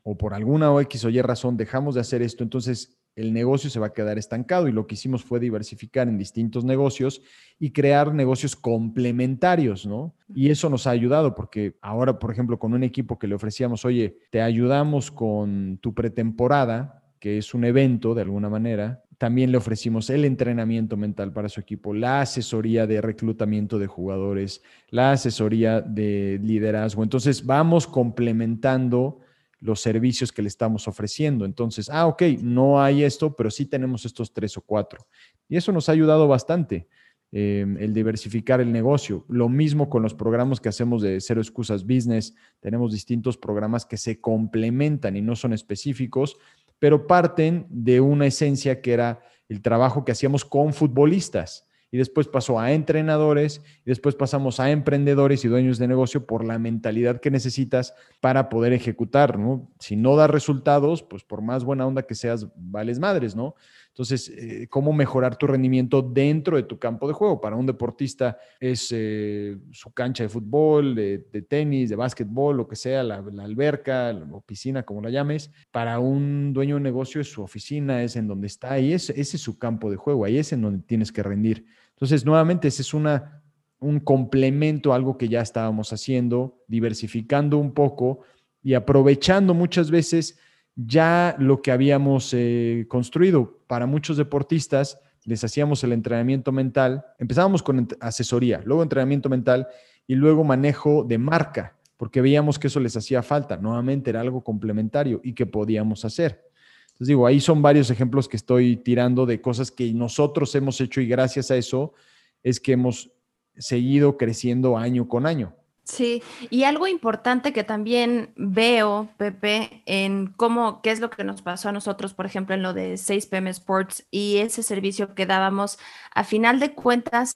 o 0.03 0.17
por 0.17 0.33
alguna 0.33 0.73
o 0.73 0.81
X 0.81 1.05
o 1.05 1.11
Y 1.11 1.21
razón 1.21 1.57
dejamos 1.57 1.95
de 1.95 2.01
hacer 2.01 2.23
esto, 2.23 2.43
entonces 2.43 2.99
el 3.15 3.35
negocio 3.35 3.69
se 3.69 3.79
va 3.79 3.89
a 3.89 3.93
quedar 3.93 4.17
estancado 4.17 4.69
y 4.69 4.73
lo 4.73 4.87
que 4.87 4.95
hicimos 4.95 5.23
fue 5.23 5.39
diversificar 5.39 6.09
en 6.09 6.17
distintos 6.17 6.65
negocios 6.65 7.21
y 7.59 7.73
crear 7.73 8.15
negocios 8.15 8.57
complementarios, 8.57 9.85
¿no? 9.85 10.15
Y 10.35 10.49
eso 10.49 10.71
nos 10.71 10.87
ha 10.87 10.91
ayudado 10.91 11.35
porque 11.35 11.77
ahora, 11.83 12.19
por 12.19 12.33
ejemplo, 12.33 12.59
con 12.59 12.73
un 12.73 12.83
equipo 12.83 13.19
que 13.19 13.27
le 13.27 13.35
ofrecíamos, 13.35 13.85
oye, 13.85 14.17
te 14.31 14.41
ayudamos 14.41 15.11
con 15.11 15.79
tu 15.83 15.93
pretemporada, 15.93 17.05
que 17.21 17.37
es 17.37 17.53
un 17.53 17.67
evento 17.67 18.15
de 18.15 18.23
alguna 18.23 18.49
manera, 18.49 19.05
también 19.23 19.53
le 19.53 19.59
ofrecimos 19.59 20.11
el 20.11 20.25
entrenamiento 20.25 20.97
mental 20.97 21.33
para 21.33 21.49
su 21.49 21.61
equipo, 21.61 21.95
la 21.95 22.23
asesoría 22.23 22.89
de 22.89 23.01
reclutamiento 23.01 23.79
de 23.79 23.87
jugadores, 23.87 24.65
la 24.89 25.13
asesoría 25.13 25.81
de 25.81 26.41
liderazgo. 26.43 27.05
Entonces, 27.05 27.47
vamos 27.47 27.87
complementando 27.87 29.21
los 29.61 29.81
servicios 29.81 30.33
que 30.33 30.43
le 30.43 30.49
estamos 30.49 30.89
ofreciendo. 30.89 31.45
Entonces, 31.45 31.89
ah, 31.89 32.09
ok, 32.09 32.21
no 32.43 32.83
hay 32.83 33.05
esto, 33.05 33.37
pero 33.37 33.49
sí 33.49 33.67
tenemos 33.67 34.05
estos 34.05 34.33
tres 34.33 34.57
o 34.57 34.61
cuatro. 34.61 35.07
Y 35.49 35.57
eso 35.57 35.71
nos 35.71 35.89
ha 35.89 35.93
ayudado 35.93 36.27
bastante, 36.27 36.89
em, 37.31 37.77
el 37.79 37.93
diversificar 37.93 38.61
el 38.61 38.73
negocio. 38.73 39.25
Lo 39.29 39.49
mismo 39.49 39.89
con 39.89 40.03
los 40.03 40.15
programas 40.15 40.61
que 40.61 40.69
hacemos 40.69 41.01
de 41.01 41.21
Cero 41.21 41.41
Excusas 41.41 41.85
Business. 41.85 42.35
Tenemos 42.59 42.91
distintos 42.91 43.39
programas 43.39 43.87
que 43.87 43.99
se 43.99 44.21
complementan 44.21 45.17
y 45.17 45.23
no 45.23 45.37
son 45.37 45.53
específicos, 45.53 46.39
pero 46.83 47.07
parten 47.07 47.65
de 47.71 48.01
una 48.01 48.27
esencia 48.27 48.81
que 48.83 48.93
era 48.93 49.21
el 49.49 49.63
trabajo 49.63 50.05
que 50.05 50.11
hacíamos 50.11 50.45
con 50.45 50.73
futbolistas 50.73 51.69
y 51.93 51.97
después 51.97 52.27
pasó 52.27 52.59
a 52.59 52.73
entrenadores 52.73 53.63
y 53.85 53.91
después 53.91 54.17
pasamos 54.17 54.59
a 54.59 54.69
emprendedores 54.69 55.45
y 55.45 55.49
dueños 55.49 55.79
de 55.79 55.87
negocio 55.87 56.27
por 56.27 56.45
la 56.45 56.59
mentalidad 56.59 57.21
que 57.21 57.31
necesitas 57.31 57.95
para 58.21 58.49
poder 58.49 58.73
ejecutar, 58.73 59.39
¿no? 59.39 59.71
Si 59.79 59.95
no 59.95 60.17
da 60.17 60.27
resultados, 60.27 61.05
pues 61.05 61.23
por 61.23 61.41
más 61.41 61.63
buena 61.63 61.87
onda 61.87 62.03
que 62.03 62.17
seas, 62.17 62.49
vales 62.57 62.99
madres, 62.99 63.37
¿no? 63.37 63.55
Entonces, 63.93 64.31
eh, 64.31 64.69
¿cómo 64.71 64.95
mejorar 64.95 65.37
tu 65.37 65.47
rendimiento 65.47 66.01
dentro 66.01 66.57
de 66.57 66.63
tu 66.63 66.79
campo 66.79 67.07
de 67.07 67.13
juego? 67.13 67.43
Para 67.43 67.57
un 67.57 67.67
deportista 67.67 68.39
es 68.59 68.89
eh, 68.91 69.59
su 69.71 69.93
cancha 69.93 70.23
de 70.23 70.31
fútbol, 70.31 70.95
de, 70.95 71.19
tenis, 71.47 71.91
de 71.91 71.97
básquetbol, 71.97 72.57
lo 72.57 72.67
que 72.67 72.75
sea, 72.75 73.03
la, 73.03 73.17
alberca 73.17 74.19
o 74.33 74.41
piscina, 74.41 74.83
como 74.85 75.03
la 75.03 75.11
llames. 75.11 75.51
Para 75.71 75.99
un 75.99 76.55
dueño 76.55 76.77
de 76.77 76.81
negocio 76.81 77.21
es 77.21 77.31
su 77.31 77.43
oficina, 77.43 78.03
es 78.03 78.17
en 78.17 78.29
donde 78.29 78.47
está, 78.47 78.79
y 78.81 78.95
ese 78.95 79.21
es 79.21 79.29
su 79.29 79.59
campo 79.59 79.91
de 79.91 79.97
juego, 79.97 80.25
ahí 80.25 80.39
es 80.39 80.55
en 80.55 80.63
donde 80.63 80.83
tienes 80.85 81.13
que 81.13 81.23
rendir. 81.23 81.67
Entonces, 81.91 82.25
nuevamente, 82.25 82.69
ese 82.69 82.81
es 82.81 82.95
una, 82.95 83.43
un 83.79 84.01
complemento 84.01 84.95
a 84.95 84.97
algo 84.97 85.19
que 85.19 85.29
ya 85.29 85.43
estábamos 85.43 85.93
haciendo, 85.93 86.65
diversificando 86.67 87.59
un 87.59 87.75
poco 87.75 88.21
y 88.63 88.73
aprovechando 88.73 89.53
muchas 89.53 89.91
veces 89.91 90.39
ya 90.77 91.37
lo 91.39 91.63
que 91.63 91.73
habíamos 91.73 92.33
eh, 92.35 92.87
construido. 92.89 93.59
Para 93.67 93.87
muchos 93.87 94.17
deportistas 94.17 94.99
les 95.25 95.45
hacíamos 95.45 95.85
el 95.85 95.93
entrenamiento 95.93 96.51
mental, 96.53 97.05
empezábamos 97.19 97.63
con 97.63 97.89
asesoría, 98.01 98.61
luego 98.65 98.83
entrenamiento 98.83 99.29
mental 99.29 99.69
y 100.07 100.15
luego 100.15 100.43
manejo 100.43 101.05
de 101.05 101.19
marca, 101.19 101.77
porque 101.97 102.21
veíamos 102.21 102.59
que 102.59 102.67
eso 102.67 102.81
les 102.81 102.97
hacía 102.97 103.23
falta. 103.23 103.57
Nuevamente 103.57 104.11
era 104.11 104.21
algo 104.21 104.43
complementario 104.43 105.21
y 105.23 105.35
que 105.35 105.47
podíamos 105.47 106.05
hacer. 106.05 106.51
Entonces 106.87 107.09
digo, 107.09 107.27
ahí 107.27 107.41
son 107.41 107.63
varios 107.63 107.91
ejemplos 107.91 108.29
que 108.29 108.37
estoy 108.37 108.77
tirando 108.77 109.27
de 109.27 109.41
cosas 109.41 109.71
que 109.71 109.93
nosotros 109.93 110.55
hemos 110.55 110.81
hecho 110.81 111.01
y 111.01 111.07
gracias 111.07 111.51
a 111.51 111.57
eso 111.57 111.95
es 112.43 112.61
que 112.61 112.73
hemos 112.73 113.13
seguido 113.57 114.17
creciendo 114.17 114.77
año 114.77 115.09
con 115.09 115.27
año. 115.27 115.55
Sí, 115.85 116.23
y 116.49 116.63
algo 116.63 116.87
importante 116.87 117.53
que 117.53 117.65
también 117.65 118.33
veo, 118.37 119.09
Pepe, 119.17 119.83
en 119.87 120.29
cómo, 120.29 120.81
qué 120.81 120.93
es 120.93 121.01
lo 121.01 121.11
que 121.11 121.25
nos 121.25 121.43
pasó 121.43 121.71
a 121.71 121.73
nosotros, 121.73 122.15
por 122.15 122.25
ejemplo, 122.25 122.55
en 122.55 122.63
lo 122.63 122.73
de 122.73 122.95
6PM 122.95 123.51
Sports 123.51 124.07
y 124.11 124.39
ese 124.39 124.63
servicio 124.63 125.15
que 125.15 125.27
dábamos, 125.27 125.79
a 126.15 126.23
final 126.23 126.61
de 126.61 126.73
cuentas, 126.73 127.35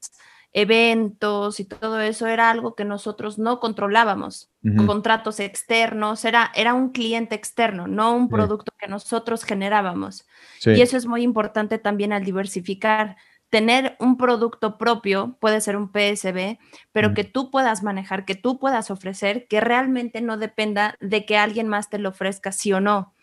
eventos 0.52 1.60
y 1.60 1.64
todo 1.64 2.00
eso 2.00 2.26
era 2.26 2.48
algo 2.48 2.74
que 2.74 2.86
nosotros 2.86 3.38
no 3.38 3.60
controlábamos, 3.60 4.50
contratos 4.86 5.38
externos, 5.38 6.24
era, 6.24 6.50
era 6.54 6.72
un 6.72 6.90
cliente 6.92 7.34
externo, 7.34 7.86
no 7.86 8.16
un 8.16 8.28
producto 8.28 8.72
que 8.78 8.88
nosotros 8.88 9.44
generábamos. 9.44 10.26
Y 10.64 10.80
eso 10.80 10.96
es 10.96 11.04
muy 11.04 11.22
importante 11.22 11.78
también 11.78 12.12
al 12.12 12.24
diversificar 12.24 13.16
tener 13.50 13.96
un 14.00 14.16
producto 14.16 14.76
propio, 14.76 15.36
puede 15.40 15.60
ser 15.60 15.76
un 15.76 15.90
PSB, 15.90 16.58
pero 16.92 17.14
que 17.14 17.24
tú 17.24 17.50
puedas 17.50 17.82
manejar, 17.82 18.24
que 18.24 18.34
tú 18.34 18.58
puedas 18.58 18.90
ofrecer, 18.90 19.46
que 19.48 19.60
realmente 19.60 20.20
no 20.20 20.36
dependa 20.36 20.96
de 21.00 21.24
que 21.24 21.38
alguien 21.38 21.68
más 21.68 21.88
te 21.88 21.98
lo 21.98 22.10
ofrezca, 22.10 22.52
sí 22.52 22.72
o 22.72 22.80
no. 22.80 23.14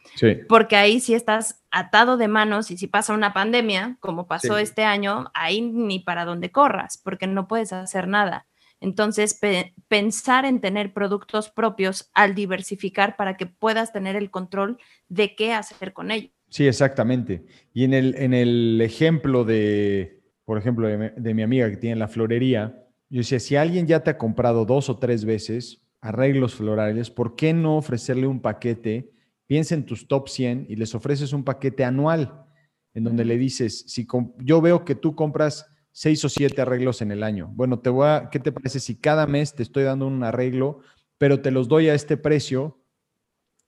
Porque 0.48 0.76
ahí 0.76 1.00
sí 1.00 1.14
estás 1.14 1.64
atado 1.72 2.18
de 2.18 2.28
manos 2.28 2.72
y 2.72 2.78
si 2.78 2.88
pasa 2.88 3.14
una 3.14 3.34
pandemia, 3.34 3.98
como 4.00 4.28
pasó 4.28 4.58
este 4.58 4.84
año, 4.84 5.32
ahí 5.34 5.62
ni 5.62 6.00
para 6.00 6.26
dónde 6.26 6.52
corras, 6.52 6.98
porque 6.98 7.28
no 7.28 7.48
puedes 7.48 7.74
hacer 7.74 8.08
nada. 8.08 8.46
Entonces, 8.80 9.40
pensar 9.88 10.44
en 10.44 10.60
tener 10.60 10.94
productos 10.94 11.50
propios 11.50 12.10
al 12.14 12.36
diversificar 12.36 13.16
para 13.16 13.38
que 13.38 13.46
puedas 13.46 13.94
tener 13.94 14.18
el 14.18 14.30
control 14.30 14.78
de 15.08 15.36
qué 15.36 15.54
hacer 15.54 15.94
con 15.94 16.12
ellos. 16.12 16.32
Sí, 16.54 16.68
exactamente. 16.68 17.44
Y 17.74 17.84
en 17.84 17.96
el, 17.96 18.14
en 18.16 18.32
el 18.32 18.80
ejemplo 18.80 19.44
de, 19.44 20.22
por 20.46 20.60
ejemplo, 20.60 20.88
de 20.88 21.34
mi, 21.34 21.42
amiga 21.42 21.68
que 21.68 21.78
tiene 21.78 21.96
la 21.96 22.08
florería, 22.08 22.86
yo 23.10 23.22
decía, 23.22 23.40
si 23.40 23.56
alguien 23.56 23.88
ya 23.88 24.04
te 24.04 24.12
ha 24.12 24.20
comprado 24.20 24.64
dos 24.64 24.88
o 24.88 25.00
tres 25.00 25.26
veces 25.26 25.82
arreglos 26.00 26.54
florales, 26.54 27.10
¿por 27.10 27.36
qué 27.36 27.54
no 27.54 27.78
ofrecerle 27.78 28.28
un 28.28 28.40
paquete? 28.40 29.10
Piensa 29.48 29.74
en 29.74 29.84
tus 29.84 30.08
top 30.08 30.30
100 30.30 30.68
y 30.70 30.76
les 30.76 30.94
ofreces 30.94 31.34
un 31.34 31.44
paquete 31.44 31.86
anual 31.86 32.46
en 32.94 33.04
donde 33.04 33.26
le 33.26 33.40
dices, 33.40 33.86
si 33.88 34.06
yo 34.38 34.62
veo 34.62 34.86
que 34.86 34.94
tú 34.94 35.16
compras 35.16 35.66
seis 35.92 36.24
o 36.24 36.30
siete 36.30 36.62
arreglos 36.62 37.02
en 37.02 37.12
el 37.12 37.24
año. 37.24 37.50
Bueno, 37.56 37.80
te 37.80 37.90
voy 37.90 38.06
a, 38.06 38.30
¿qué 38.32 38.38
te 38.38 38.52
parece 38.52 38.80
si 38.80 38.96
cada 38.96 39.26
mes 39.26 39.56
te 39.56 39.64
estoy 39.64 39.86
dando 39.86 40.06
un 40.06 40.24
arreglo, 40.24 40.82
pero 41.18 41.42
te 41.42 41.50
los 41.50 41.68
doy 41.68 41.90
a 41.90 41.96
este 41.96 42.16
precio 42.16 42.80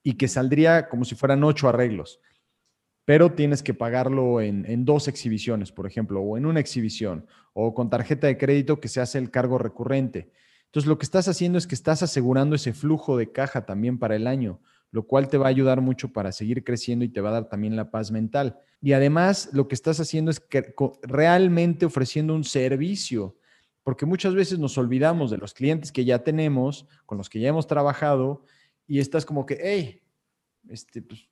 y 0.03 0.17
que 0.17 0.27
saldría 0.27 0.87
como 0.87 1.03
si 1.03 1.15
fueran 1.15 1.43
ocho 1.43 1.67
arreglos? 1.67 2.19
Pero 3.05 3.31
tienes 3.33 3.61
que 3.61 3.75
pagarlo 3.75 4.41
en, 4.41 4.83
dos 4.83 5.07
exhibiciones, 5.07 5.71
por 5.71 5.85
ejemplo, 5.85 6.21
o 6.21 6.37
en 6.37 6.47
una 6.47 6.59
exhibición, 6.59 7.27
o 7.53 7.75
con 7.75 7.89
tarjeta 7.89 8.25
de 8.25 8.37
crédito 8.37 8.79
que 8.79 8.87
se 8.87 8.99
hace 8.99 9.19
el 9.19 9.29
cargo 9.29 9.59
recurrente. 9.59 10.31
Entonces, 10.65 10.89
lo 10.89 10.97
que 10.97 11.05
estás 11.05 11.27
haciendo 11.27 11.59
es 11.59 11.67
que 11.67 11.75
estás 11.75 12.01
asegurando 12.01 12.55
ese 12.55 12.73
flujo 12.73 13.15
de 13.15 13.31
caja 13.31 13.65
también 13.65 13.99
para 13.99 14.15
el 14.15 14.25
año, 14.25 14.59
lo 14.91 15.05
cual 15.05 15.29
te 15.29 15.37
va 15.37 15.45
a 15.45 15.49
ayudar 15.49 15.81
mucho 15.81 16.11
para 16.11 16.31
seguir 16.31 16.63
creciendo 16.63 17.05
y 17.05 17.09
te 17.09 17.21
va 17.21 17.29
a 17.29 17.33
dar 17.33 17.47
también 17.47 17.75
la 17.75 17.91
paz 17.91 18.11
mental. 18.11 18.57
Y 18.81 18.93
además, 18.93 19.49
lo 19.53 19.67
que 19.67 19.75
estás 19.75 19.99
haciendo 19.99 20.31
es 20.31 20.39
que 20.39 20.73
realmente 21.03 21.85
ofreciendo 21.85 22.33
un 22.33 22.43
servicio, 22.43 23.37
porque 23.83 24.07
muchas 24.07 24.33
veces 24.33 24.57
nos 24.57 24.79
olvidamos 24.79 25.29
de 25.29 25.37
los 25.37 25.53
clientes 25.53 25.91
que 25.91 26.05
ya 26.05 26.23
tenemos, 26.23 26.87
con 27.05 27.19
los 27.19 27.29
que 27.29 27.39
ya 27.39 27.49
hemos 27.49 27.67
trabajado, 27.67 28.43
y 28.87 28.99
estás 28.99 29.25
como 29.25 29.45
que, 29.45 29.59
hey, 29.61 30.01
este, 30.69 31.03
pues, 31.03 31.29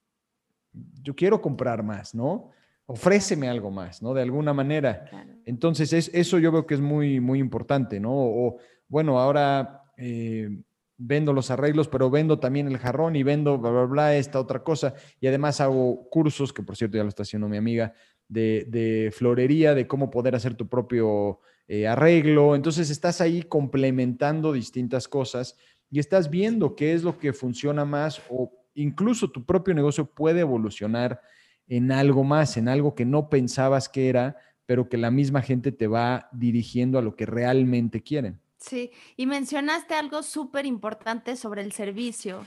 yo 1.01 1.15
quiero 1.15 1.41
comprar 1.41 1.83
más, 1.83 2.15
¿no? 2.15 2.51
Ofréceme 2.85 3.47
algo 3.47 3.71
más, 3.71 4.01
¿no? 4.01 4.13
De 4.13 4.21
alguna 4.21 4.53
manera. 4.53 5.05
Entonces, 5.45 5.93
es, 5.93 6.11
eso 6.13 6.39
yo 6.39 6.51
veo 6.51 6.65
que 6.65 6.73
es 6.73 6.81
muy, 6.81 7.19
muy 7.19 7.39
importante, 7.39 7.99
¿no? 7.99 8.11
O, 8.13 8.57
bueno, 8.87 9.19
ahora 9.19 9.83
eh, 9.97 10.49
vendo 10.97 11.33
los 11.33 11.49
arreglos, 11.51 11.87
pero 11.87 12.09
vendo 12.09 12.39
también 12.39 12.67
el 12.67 12.77
jarrón 12.77 13.15
y 13.15 13.23
vendo, 13.23 13.57
bla, 13.57 13.71
bla, 13.71 13.85
bla, 13.85 14.15
esta 14.15 14.39
otra 14.39 14.63
cosa. 14.63 14.93
Y 15.19 15.27
además 15.27 15.61
hago 15.61 16.09
cursos, 16.09 16.51
que 16.51 16.63
por 16.63 16.75
cierto 16.75 16.97
ya 16.97 17.03
lo 17.03 17.09
está 17.09 17.23
haciendo 17.23 17.47
mi 17.47 17.57
amiga, 17.57 17.93
de, 18.27 19.11
florería, 19.15 19.75
de 19.75 19.87
cómo 19.87 20.09
poder 20.09 20.35
hacer 20.35 20.55
tu 20.55 20.67
propio 20.67 21.39
eh, 21.67 21.87
arreglo. 21.87 22.55
Entonces, 22.55 22.89
estás 22.89 23.21
ahí 23.21 23.43
complementando 23.43 24.51
distintas 24.51 25.07
cosas 25.07 25.57
y 25.89 25.99
estás 25.99 26.29
viendo 26.29 26.75
qué 26.75 26.93
es 26.93 27.03
lo 27.03 27.17
que 27.17 27.33
funciona 27.33 27.85
más 27.85 28.21
o 28.29 28.62
incluso 28.75 29.31
tu 29.31 29.45
propio 29.45 29.73
negocio 29.73 30.05
puede 30.05 30.41
evolucionar 30.41 31.21
en 31.67 31.91
algo 31.91 32.23
más, 32.23 32.57
en 32.57 32.67
algo 32.67 32.95
que 32.95 33.05
no 33.05 33.29
pensabas 33.29 33.89
que 33.89 34.09
era, 34.09 34.37
pero 34.65 34.89
que 34.89 34.97
la 34.97 35.11
misma 35.11 35.41
gente 35.41 35.71
te 35.71 35.87
va 35.87 36.29
dirigiendo 36.31 36.97
a 36.97 37.01
lo 37.01 37.15
que 37.15 37.25
realmente 37.25 38.01
quieren. 38.01 38.39
Sí, 38.57 38.91
y 39.17 39.25
mencionaste 39.25 39.93
algo 39.93 40.23
súper 40.23 40.65
importante 40.65 41.35
sobre 41.35 41.61
el 41.61 41.73
servicio 41.73 42.45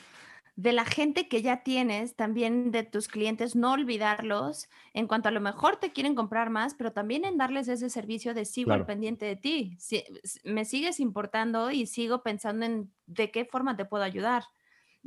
de 0.56 0.72
la 0.72 0.86
gente 0.86 1.28
que 1.28 1.42
ya 1.42 1.62
tienes, 1.62 2.16
también 2.16 2.70
de 2.70 2.82
tus 2.82 3.08
clientes, 3.08 3.54
no 3.54 3.72
olvidarlos 3.72 4.68
en 4.94 5.06
cuanto 5.06 5.28
a 5.28 5.32
lo 5.32 5.40
mejor 5.42 5.76
te 5.76 5.92
quieren 5.92 6.14
comprar 6.14 6.48
más, 6.48 6.74
pero 6.74 6.92
también 6.92 7.26
en 7.26 7.36
darles 7.36 7.68
ese 7.68 7.90
servicio 7.90 8.32
de 8.32 8.46
sigo 8.46 8.72
al 8.72 8.86
pendiente 8.86 9.26
de 9.26 9.36
ti. 9.36 9.76
Si, 9.78 10.02
me 10.44 10.64
sigues 10.64 10.98
importando 10.98 11.70
y 11.70 11.86
sigo 11.86 12.22
pensando 12.22 12.64
en 12.64 12.90
de 13.06 13.30
qué 13.30 13.44
forma 13.44 13.76
te 13.76 13.84
puedo 13.84 14.02
ayudar. 14.02 14.44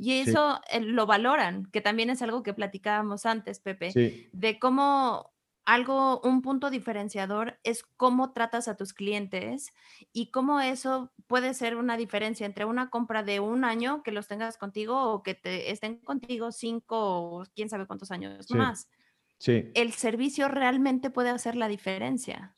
Y 0.02 0.20
eso 0.20 0.60
eh, 0.70 0.80
lo 0.80 1.04
valoran, 1.04 1.66
que 1.66 1.82
también 1.82 2.08
es 2.08 2.22
algo 2.22 2.42
que 2.42 2.54
platicábamos 2.54 3.26
antes, 3.26 3.60
Pepe, 3.60 3.92
de 4.32 4.58
cómo 4.58 5.30
algo, 5.66 6.22
un 6.22 6.40
punto 6.40 6.70
diferenciador 6.70 7.60
es 7.64 7.82
cómo 7.98 8.32
tratas 8.32 8.66
a 8.66 8.78
tus 8.78 8.94
clientes 8.94 9.74
y 10.10 10.30
cómo 10.30 10.60
eso 10.60 11.12
puede 11.26 11.52
ser 11.52 11.76
una 11.76 11.98
diferencia 11.98 12.46
entre 12.46 12.64
una 12.64 12.88
compra 12.88 13.22
de 13.22 13.40
un 13.40 13.62
año 13.64 14.02
que 14.02 14.10
los 14.10 14.26
tengas 14.26 14.56
contigo 14.56 15.12
o 15.12 15.22
que 15.22 15.34
te 15.34 15.70
estén 15.70 15.98
contigo 15.98 16.50
cinco 16.50 16.96
o 16.98 17.44
quién 17.54 17.68
sabe 17.68 17.86
cuántos 17.86 18.10
años 18.10 18.50
más. 18.52 18.88
Sí. 19.36 19.70
El 19.74 19.92
servicio 19.92 20.48
realmente 20.48 21.10
puede 21.10 21.28
hacer 21.28 21.56
la 21.56 21.68
diferencia. 21.68 22.56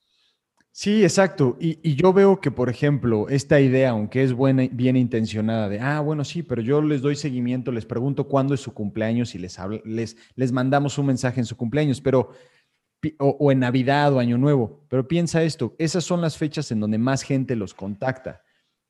Sí, 0.75 1.05
exacto. 1.05 1.59
Y, 1.61 1.95
yo 1.97 2.15
veo 2.15 2.41
que, 2.41 2.51
por 2.51 2.71
ejemplo, 2.71 3.29
esta 3.29 3.61
idea, 3.61 3.91
aunque 3.91 4.23
es 4.23 4.33
buena, 4.33 4.67
bien 4.73 4.97
intencionada, 4.97 5.69
de, 5.69 5.79
ah, 5.79 6.01
bueno, 6.01 6.25
sí, 6.25 6.43
pero 6.43 6.63
yo 6.63 6.81
les 6.81 7.03
doy 7.03 7.15
seguimiento, 7.15 7.71
les 7.71 7.85
pregunto 7.85 8.27
cuándo 8.27 8.55
es 8.55 8.61
su 8.61 8.73
cumpleaños 8.73 9.35
y 9.35 9.39
les, 9.39 9.59
les, 9.85 10.17
les 10.35 10.53
mandamos 10.53 10.97
un 10.97 11.07
mensaje 11.07 11.41
en 11.41 11.47
su 11.47 11.59
cumpleaños, 11.59 12.01
pero 12.01 12.31
o, 13.19 13.53
en 13.53 13.59
Navidad 13.59 14.13
o 14.15 14.19
Año 14.19 14.39
Nuevo. 14.39 14.85
Pero 14.89 15.07
piensa 15.07 15.43
esto, 15.43 15.75
esas 15.79 16.05
son 16.05 16.21
las 16.21 16.39
fechas 16.39 16.71
en 16.71 16.81
donde 16.81 16.99
más 16.99 17.23
gente 17.23 17.57
los 17.57 17.75
contacta. 17.75 18.43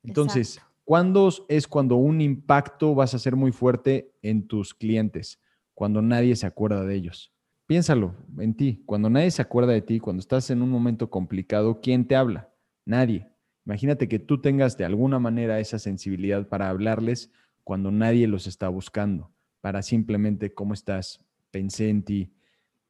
Entonces, 0.03 0.61
¿cuándo 0.83 1.29
es 1.47 1.67
cuando 1.67 1.95
un 1.95 2.21
impacto 2.21 2.95
vas 2.95 3.13
a 3.13 3.19
ser 3.19 3.35
muy 3.35 3.51
fuerte 3.51 4.13
en 4.21 4.47
tus 4.47 4.73
clientes? 4.73 5.39
Cuando 5.73 6.01
nadie 6.01 6.35
se 6.35 6.45
acuerda 6.45 6.83
de 6.83 6.95
ellos. 6.95 7.32
Piénsalo 7.73 8.13
en 8.37 8.53
ti. 8.53 8.83
Cuando 8.85 9.09
nadie 9.09 9.31
se 9.31 9.41
acuerda 9.41 9.73
de 9.73 9.81
ti, 9.81 9.99
cuando 9.99 10.19
estás 10.19 10.51
en 10.51 10.61
un 10.61 10.69
momento 10.69 11.09
complicado, 11.09 11.81
¿quién 11.81 12.05
te 12.05 12.15
habla? 12.15 12.51
Nadie. 12.85 13.31
Imagínate 13.65 14.07
que 14.07 14.19
tú 14.19 14.39
tengas 14.39 14.77
de 14.77 14.85
alguna 14.85 15.17
manera 15.17 15.59
esa 15.59 15.79
sensibilidad 15.79 16.47
para 16.47 16.69
hablarles 16.69 17.31
cuando 17.63 17.89
nadie 17.89 18.27
los 18.27 18.45
está 18.45 18.69
buscando, 18.69 19.31
para 19.59 19.81
simplemente, 19.81 20.53
¿cómo 20.53 20.75
estás? 20.75 21.25
Pensé 21.49 21.89
en 21.89 22.03
ti, 22.03 22.31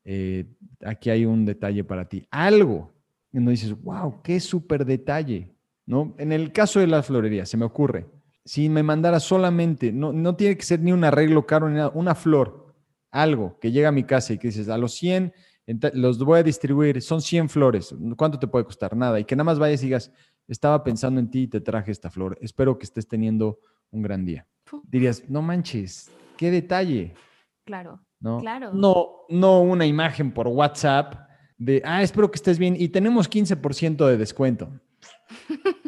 eh, 0.04 0.48
aquí 0.84 1.10
hay 1.10 1.24
un 1.24 1.46
detalle 1.46 1.86
para 1.86 2.10
ti. 2.10 2.28
Algo. 2.30 2.94
Y 3.32 3.40
no 3.40 3.52
dices, 3.52 3.82
wow, 3.84 4.22
qué 4.22 4.42
súper 4.42 4.84
detalle. 4.84 5.56
¿no? 5.86 6.14
En 6.18 6.34
el 6.34 6.52
caso 6.52 6.82
de 6.82 6.88
la 6.88 7.04
florería, 7.04 7.46
se 7.46 7.56
me 7.56 7.64
ocurre, 7.64 8.06
si 8.44 8.68
me 8.68 8.84
mandara 8.84 9.22
solamente, 9.22 9.94
no, 9.94 10.12
no 10.12 10.36
tiene 10.36 10.58
que 10.58 10.66
ser 10.66 10.82
ni 10.82 10.92
un 10.92 11.06
arreglo 11.06 11.46
caro 11.46 11.70
ni 11.70 11.76
nada, 11.76 11.92
una 11.96 12.16
flor, 12.16 12.63
algo 13.14 13.58
que 13.62 13.72
llega 13.72 13.90
a 13.90 13.92
mi 13.94 14.04
casa 14.04 14.34
y 14.34 14.38
que 14.38 14.48
dices, 14.48 14.68
a 14.68 14.78
los 14.78 14.94
100 14.96 15.34
los 15.94 16.18
voy 16.20 16.40
a 16.40 16.44
distribuir, 16.44 17.02
son 17.02 17.22
100 17.22 17.48
flores, 17.48 17.96
¿cuánto 18.18 18.38
te 18.38 18.48
puede 18.48 18.66
costar? 18.66 18.98
Nada. 18.98 19.20
Y 19.20 19.24
que 19.24 19.36
nada 19.36 19.46
más 19.46 19.60
vayas 19.60 19.82
y 19.84 19.86
digas, 19.86 20.12
estaba 20.48 20.84
pensando 20.84 21.22
en 21.22 21.30
ti 21.30 21.44
y 21.44 21.48
te 21.48 21.62
traje 21.62 21.92
esta 21.92 22.10
flor, 22.10 22.38
espero 22.42 22.78
que 22.78 22.84
estés 22.84 23.08
teniendo 23.08 23.60
un 23.92 24.02
gran 24.02 24.26
día. 24.26 24.46
Dirías, 24.84 25.24
no 25.30 25.42
manches, 25.42 26.12
qué 26.36 26.52
detalle. 26.52 27.14
Claro. 27.64 28.02
¿no? 28.20 28.40
Claro. 28.40 28.74
No, 28.74 29.26
no 29.30 29.62
una 29.62 29.86
imagen 29.86 30.34
por 30.34 30.48
WhatsApp 30.48 31.16
de, 31.58 31.82
ah, 31.86 32.02
espero 32.02 32.32
que 32.32 32.38
estés 32.38 32.58
bien 32.58 32.76
y 32.78 32.90
tenemos 32.90 33.30
15% 33.30 34.08
de 34.08 34.18
descuento. 34.18 34.72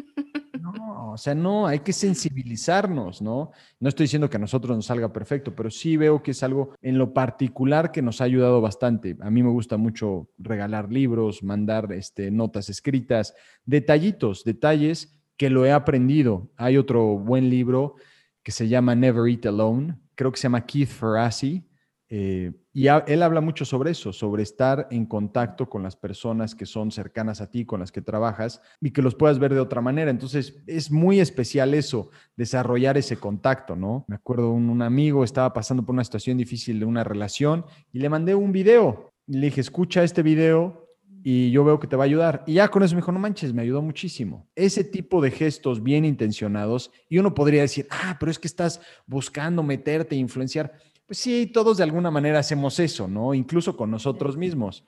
O 1.16 1.18
sea, 1.18 1.34
no, 1.34 1.66
hay 1.66 1.78
que 1.78 1.94
sensibilizarnos, 1.94 3.22
¿no? 3.22 3.50
No 3.80 3.88
estoy 3.88 4.04
diciendo 4.04 4.28
que 4.28 4.36
a 4.36 4.40
nosotros 4.40 4.76
nos 4.76 4.84
salga 4.84 5.14
perfecto, 5.14 5.56
pero 5.56 5.70
sí 5.70 5.96
veo 5.96 6.22
que 6.22 6.32
es 6.32 6.42
algo 6.42 6.74
en 6.82 6.98
lo 6.98 7.14
particular 7.14 7.90
que 7.90 8.02
nos 8.02 8.20
ha 8.20 8.24
ayudado 8.24 8.60
bastante. 8.60 9.16
A 9.20 9.30
mí 9.30 9.42
me 9.42 9.48
gusta 9.48 9.78
mucho 9.78 10.28
regalar 10.36 10.92
libros, 10.92 11.42
mandar 11.42 11.90
este, 11.94 12.30
notas 12.30 12.68
escritas, 12.68 13.34
detallitos, 13.64 14.44
detalles 14.44 15.18
que 15.38 15.48
lo 15.48 15.64
he 15.64 15.72
aprendido. 15.72 16.50
Hay 16.58 16.76
otro 16.76 17.16
buen 17.16 17.48
libro 17.48 17.94
que 18.42 18.52
se 18.52 18.68
llama 18.68 18.94
Never 18.94 19.26
Eat 19.26 19.46
Alone, 19.46 19.96
creo 20.14 20.30
que 20.30 20.36
se 20.38 20.42
llama 20.42 20.66
Keith 20.66 20.90
Ferrazzi, 20.90 21.66
eh, 22.08 22.52
y 22.72 22.86
él 22.88 23.22
habla 23.22 23.40
mucho 23.40 23.64
sobre 23.64 23.90
eso, 23.90 24.12
sobre 24.12 24.42
estar 24.42 24.86
en 24.90 25.06
contacto 25.06 25.68
con 25.68 25.82
las 25.82 25.96
personas 25.96 26.54
que 26.54 26.66
son 26.66 26.92
cercanas 26.92 27.40
a 27.40 27.50
ti, 27.50 27.64
con 27.64 27.80
las 27.80 27.90
que 27.90 28.02
trabajas 28.02 28.60
y 28.80 28.92
que 28.92 29.02
los 29.02 29.14
puedas 29.14 29.38
ver 29.38 29.54
de 29.54 29.60
otra 29.60 29.80
manera. 29.80 30.10
Entonces, 30.10 30.62
es 30.66 30.90
muy 30.90 31.18
especial 31.18 31.74
eso, 31.74 32.10
desarrollar 32.36 32.96
ese 32.96 33.16
contacto, 33.16 33.74
¿no? 33.74 34.04
Me 34.08 34.16
acuerdo 34.16 34.52
un, 34.52 34.70
un 34.70 34.82
amigo 34.82 35.24
estaba 35.24 35.52
pasando 35.52 35.84
por 35.84 35.94
una 35.94 36.04
situación 36.04 36.36
difícil 36.36 36.78
de 36.78 36.86
una 36.86 37.02
relación 37.02 37.64
y 37.92 37.98
le 37.98 38.08
mandé 38.08 38.34
un 38.34 38.52
video. 38.52 39.10
Le 39.26 39.46
dije, 39.46 39.60
escucha 39.60 40.04
este 40.04 40.22
video 40.22 40.86
y 41.28 41.50
yo 41.50 41.64
veo 41.64 41.80
que 41.80 41.88
te 41.88 41.96
va 41.96 42.04
a 42.04 42.06
ayudar. 42.06 42.44
Y 42.46 42.54
ya 42.54 42.68
con 42.68 42.84
eso 42.84 42.94
me 42.94 43.00
dijo, 43.00 43.10
no 43.10 43.18
manches, 43.18 43.52
me 43.52 43.62
ayudó 43.62 43.82
muchísimo. 43.82 44.48
Ese 44.54 44.84
tipo 44.84 45.20
de 45.20 45.32
gestos 45.32 45.82
bien 45.82 46.04
intencionados 46.04 46.92
y 47.08 47.18
uno 47.18 47.34
podría 47.34 47.62
decir, 47.62 47.88
ah, 47.90 48.16
pero 48.20 48.30
es 48.30 48.38
que 48.38 48.46
estás 48.46 48.80
buscando 49.06 49.64
meterte, 49.64 50.14
influenciar 50.14 50.74
pues 51.06 51.18
sí, 51.18 51.46
todos 51.46 51.76
de 51.76 51.84
alguna 51.84 52.10
manera 52.10 52.40
hacemos 52.40 52.78
eso, 52.80 53.08
¿no? 53.08 53.32
Incluso 53.32 53.76
con 53.76 53.90
nosotros 53.90 54.36
mismos. 54.36 54.84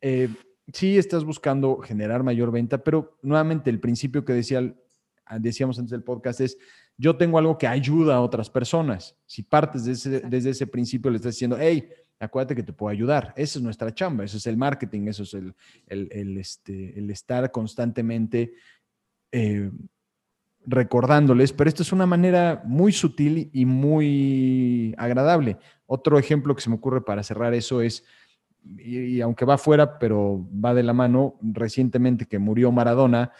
Eh, 0.00 0.28
sí 0.72 0.98
estás 0.98 1.24
buscando 1.24 1.78
generar 1.78 2.22
mayor 2.22 2.50
venta, 2.50 2.78
pero 2.78 3.18
nuevamente 3.22 3.70
el 3.70 3.80
principio 3.80 4.24
que 4.24 4.34
decía, 4.34 4.74
ah, 5.24 5.38
decíamos 5.38 5.78
antes 5.78 5.90
del 5.90 6.02
podcast 6.02 6.40
es, 6.40 6.58
yo 6.96 7.16
tengo 7.16 7.38
algo 7.38 7.58
que 7.58 7.66
ayuda 7.66 8.16
a 8.16 8.20
otras 8.20 8.50
personas. 8.50 9.16
Si 9.26 9.42
partes 9.42 9.84
desde 9.84 10.50
ese 10.50 10.66
principio, 10.66 11.10
le 11.10 11.16
estás 11.16 11.34
diciendo, 11.34 11.56
hey, 11.58 11.88
acuérdate 12.20 12.54
que 12.54 12.62
te 12.62 12.72
puedo 12.72 12.90
ayudar. 12.90 13.32
Esa 13.36 13.58
es 13.58 13.62
nuestra 13.62 13.92
chamba, 13.92 14.24
eso 14.24 14.36
es 14.36 14.46
el 14.46 14.56
marketing, 14.56 15.08
eso 15.08 15.24
es 15.24 15.34
el, 15.34 15.54
el, 15.88 16.38
este, 16.38 16.98
el 16.98 17.10
estar 17.10 17.50
constantemente 17.50 18.52
eh, 19.32 19.70
recordándoles, 20.66 21.52
pero 21.52 21.68
esto 21.68 21.82
es 21.82 21.92
una 21.92 22.06
manera 22.06 22.62
muy 22.64 22.92
sutil 22.92 23.50
y 23.52 23.66
muy 23.66 24.94
agradable. 24.98 25.58
Otro 25.86 26.18
ejemplo 26.18 26.54
que 26.54 26.62
se 26.62 26.70
me 26.70 26.76
ocurre 26.76 27.04
para 27.04 27.22
cerrar 27.22 27.54
eso 27.54 27.80
es, 27.80 28.04
y, 28.62 29.20
aunque 29.20 29.44
va 29.44 29.58
fuera, 29.58 29.98
pero 29.98 30.46
va 30.52 30.74
de 30.74 30.82
la 30.82 30.92
mano, 30.92 31.38
recientemente 31.42 32.26
que 32.26 32.38
murió 32.38 32.72
Maradona, 32.72 33.32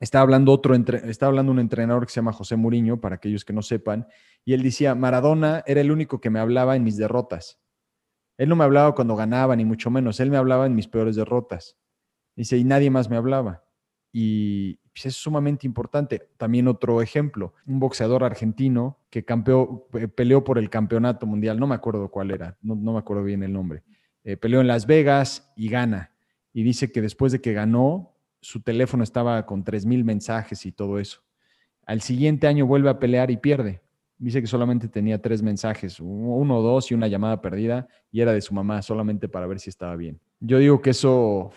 estaba 0.00 0.22
hablando 0.22 0.52
otro, 0.52 0.74
estaba 0.74 1.28
hablando 1.30 1.52
un 1.52 1.60
entrenador 1.60 2.06
que 2.06 2.12
se 2.12 2.16
llama 2.16 2.32
José 2.32 2.56
Muriño, 2.56 3.00
para 3.00 3.16
aquellos 3.16 3.44
que 3.44 3.52
no 3.52 3.62
sepan, 3.62 4.08
y 4.44 4.54
él 4.54 4.62
decía, 4.62 4.96
Maradona 4.96 5.62
era 5.66 5.80
el 5.80 5.92
único 5.92 6.20
que 6.20 6.30
me 6.30 6.40
hablaba 6.40 6.74
en 6.74 6.82
mis 6.82 6.96
derrotas. 6.96 7.60
Él 8.36 8.48
no 8.48 8.56
me 8.56 8.64
hablaba 8.64 8.94
cuando 8.94 9.14
ganaba, 9.14 9.54
ni 9.54 9.64
mucho 9.64 9.90
menos, 9.90 10.18
él 10.18 10.30
me 10.30 10.36
hablaba 10.36 10.66
en 10.66 10.74
mis 10.74 10.88
peores 10.88 11.14
derrotas. 11.14 11.76
Dice, 12.34 12.56
y 12.56 12.64
nadie 12.64 12.90
más 12.90 13.08
me 13.10 13.16
hablaba. 13.16 13.64
Y, 14.12 14.80
pues, 14.92 15.06
es 15.06 15.16
sumamente 15.16 15.66
importante. 15.66 16.28
También 16.36 16.68
otro 16.68 17.00
ejemplo, 17.02 17.54
un 17.66 17.80
boxeador 17.80 18.24
argentino 18.24 18.98
que 19.10 19.24
campeó, 19.24 19.88
peleó 20.14 20.44
por 20.44 20.58
el 20.58 20.70
campeonato 20.70 21.26
mundial, 21.26 21.58
no 21.58 21.66
me 21.66 21.74
acuerdo 21.74 22.10
cuál 22.10 22.30
era, 22.30 22.56
no, 22.62 22.76
me 22.76 22.98
acuerdo 22.98 23.24
bien 23.24 23.42
el 23.42 23.52
nombre. 23.52 23.82
Eh, 24.24 24.36
peleó 24.36 24.60
en 24.60 24.66
Las 24.66 24.86
Vegas 24.86 25.52
y 25.56 25.68
gana. 25.68 26.12
Y 26.52 26.62
dice 26.62 26.92
que 26.92 27.00
después 27.00 27.32
de 27.32 27.40
que 27.40 27.52
ganó, 27.52 28.14
su 28.40 28.60
teléfono 28.60 29.02
estaba 29.02 29.46
con 29.46 29.64
3.000 29.64 30.04
mensajes 30.04 30.66
y 30.66 30.72
todo 30.72 30.98
eso. 30.98 31.22
Al 31.86 32.00
siguiente 32.00 32.46
año 32.46 32.66
vuelve 32.66 32.90
a 32.90 32.98
pelear 32.98 33.30
y 33.30 33.36
pierde. 33.36 33.80
Dice 34.18 34.40
que 34.40 34.46
solamente 34.46 34.86
tenía 34.86 35.20
tres 35.20 35.42
mensajes, 35.42 35.98
uno 35.98 36.58
o 36.58 36.62
dos 36.62 36.90
y 36.90 36.94
una 36.94 37.08
llamada 37.08 37.40
perdida, 37.40 37.88
y 38.12 38.20
era 38.20 38.32
de 38.32 38.40
su 38.40 38.54
mamá 38.54 38.80
solamente 38.80 39.28
para 39.28 39.48
ver 39.48 39.58
si 39.58 39.68
estaba 39.68 39.96
bien. 39.96 40.20
Yo 40.38 40.58
digo 40.58 40.80
que 40.80 40.90
eso 40.90 41.50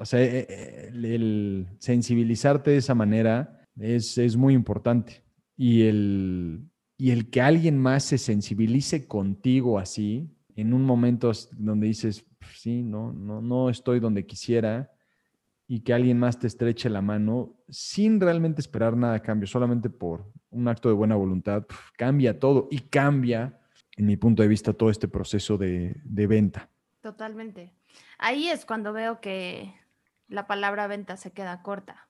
o 0.00 0.06
sea, 0.06 0.22
eh, 0.22 0.46
eh, 0.48 0.90
el, 0.92 1.66
sensibilizarte 1.78 2.70
de 2.70 2.78
esa 2.78 2.94
manera 2.94 3.66
es, 3.78 4.34
muy 4.34 4.54
importante. 4.54 5.22
Y 5.58 5.82
el, 5.82 6.70
y 6.96 7.10
el 7.10 7.28
que 7.28 7.42
alguien 7.42 7.76
más 7.76 8.04
se 8.04 8.16
sensibilice 8.16 9.06
contigo 9.06 9.78
así, 9.78 10.34
en 10.56 10.72
un 10.72 10.84
momento 10.84 11.30
donde 11.52 11.86
dices, 11.86 12.26
sí, 12.56 12.82
no, 12.82 13.12
no, 13.12 13.42
no 13.42 13.68
estoy 13.68 14.00
donde 14.00 14.24
quisiera, 14.24 14.90
y 15.68 15.80
que 15.80 15.92
alguien 15.92 16.18
más 16.18 16.38
te 16.38 16.46
estreche 16.46 16.88
la 16.88 17.02
mano 17.02 17.54
sin 17.68 18.20
realmente 18.20 18.62
esperar 18.62 18.96
nada 18.96 19.16
a 19.16 19.22
cambio, 19.22 19.46
solamente 19.46 19.90
por 19.90 20.32
un 20.48 20.66
acto 20.66 20.88
de 20.88 20.94
buena 20.94 21.14
voluntad, 21.14 21.66
cambia 21.98 22.38
todo 22.40 22.68
y 22.70 22.80
cambia, 22.80 23.60
en 23.98 24.06
mi 24.06 24.16
punto 24.16 24.42
de 24.42 24.48
vista, 24.48 24.72
todo 24.72 24.88
este 24.88 25.08
proceso 25.08 25.58
de, 25.58 26.00
de 26.04 26.26
venta. 26.26 26.70
Totalmente. 27.02 27.74
Ahí 28.18 28.48
es 28.48 28.64
cuando 28.64 28.94
veo 28.94 29.20
que 29.20 29.74
la 30.30 30.46
palabra 30.46 30.86
venta 30.86 31.16
se 31.16 31.32
queda 31.32 31.62
corta. 31.62 32.08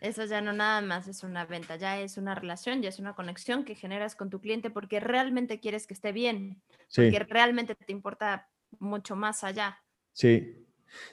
Eso 0.00 0.26
ya 0.26 0.42
no 0.42 0.52
nada 0.52 0.82
más 0.82 1.08
es 1.08 1.22
una 1.24 1.46
venta, 1.46 1.76
ya 1.76 1.98
es 1.98 2.18
una 2.18 2.34
relación, 2.34 2.82
ya 2.82 2.90
es 2.90 2.98
una 2.98 3.14
conexión 3.14 3.64
que 3.64 3.74
generas 3.74 4.14
con 4.14 4.28
tu 4.28 4.40
cliente 4.40 4.68
porque 4.68 5.00
realmente 5.00 5.60
quieres 5.60 5.86
que 5.86 5.94
esté 5.94 6.12
bien, 6.12 6.62
porque 6.94 7.18
realmente 7.20 7.74
te 7.74 7.92
importa 7.92 8.50
mucho 8.78 9.16
más 9.16 9.44
allá. 9.44 9.78
Sí, 10.12 10.66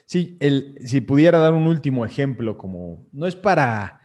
sí, 0.04 0.36
el, 0.40 0.76
si 0.84 1.00
pudiera 1.00 1.38
dar 1.38 1.54
un 1.54 1.66
último 1.66 2.04
ejemplo, 2.04 2.58
como 2.58 3.06
no 3.12 3.26
es 3.26 3.34
para 3.34 3.98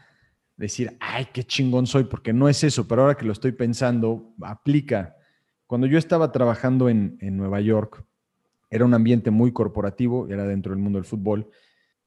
decir, 0.55 0.95
ay, 1.01 1.27
qué 1.33 1.43
chingón 1.43 1.85
soy, 1.85 2.05
porque 2.05 2.31
no 2.31 2.47
es 2.47 2.63
eso, 2.63 2.87
pero 2.87 3.01
ahora 3.01 3.15
que 3.15 3.25
lo 3.25 3.33
estoy 3.33 3.51
pensando, 3.51 4.33
aplica. 4.41 5.17
Cuando 5.65 5.85
yo 5.85 5.97
estaba 5.97 6.31
trabajando 6.31 6.87
en, 6.87 7.17
en 7.19 7.35
Nueva 7.35 7.59
York, 7.59 8.05
era 8.69 8.85
un 8.85 8.93
ambiente 8.93 9.31
muy 9.31 9.51
corporativo, 9.51 10.29
era 10.29 10.45
dentro 10.45 10.71
del 10.71 10.81
mundo 10.81 10.97
del 10.97 11.05
fútbol, 11.05 11.51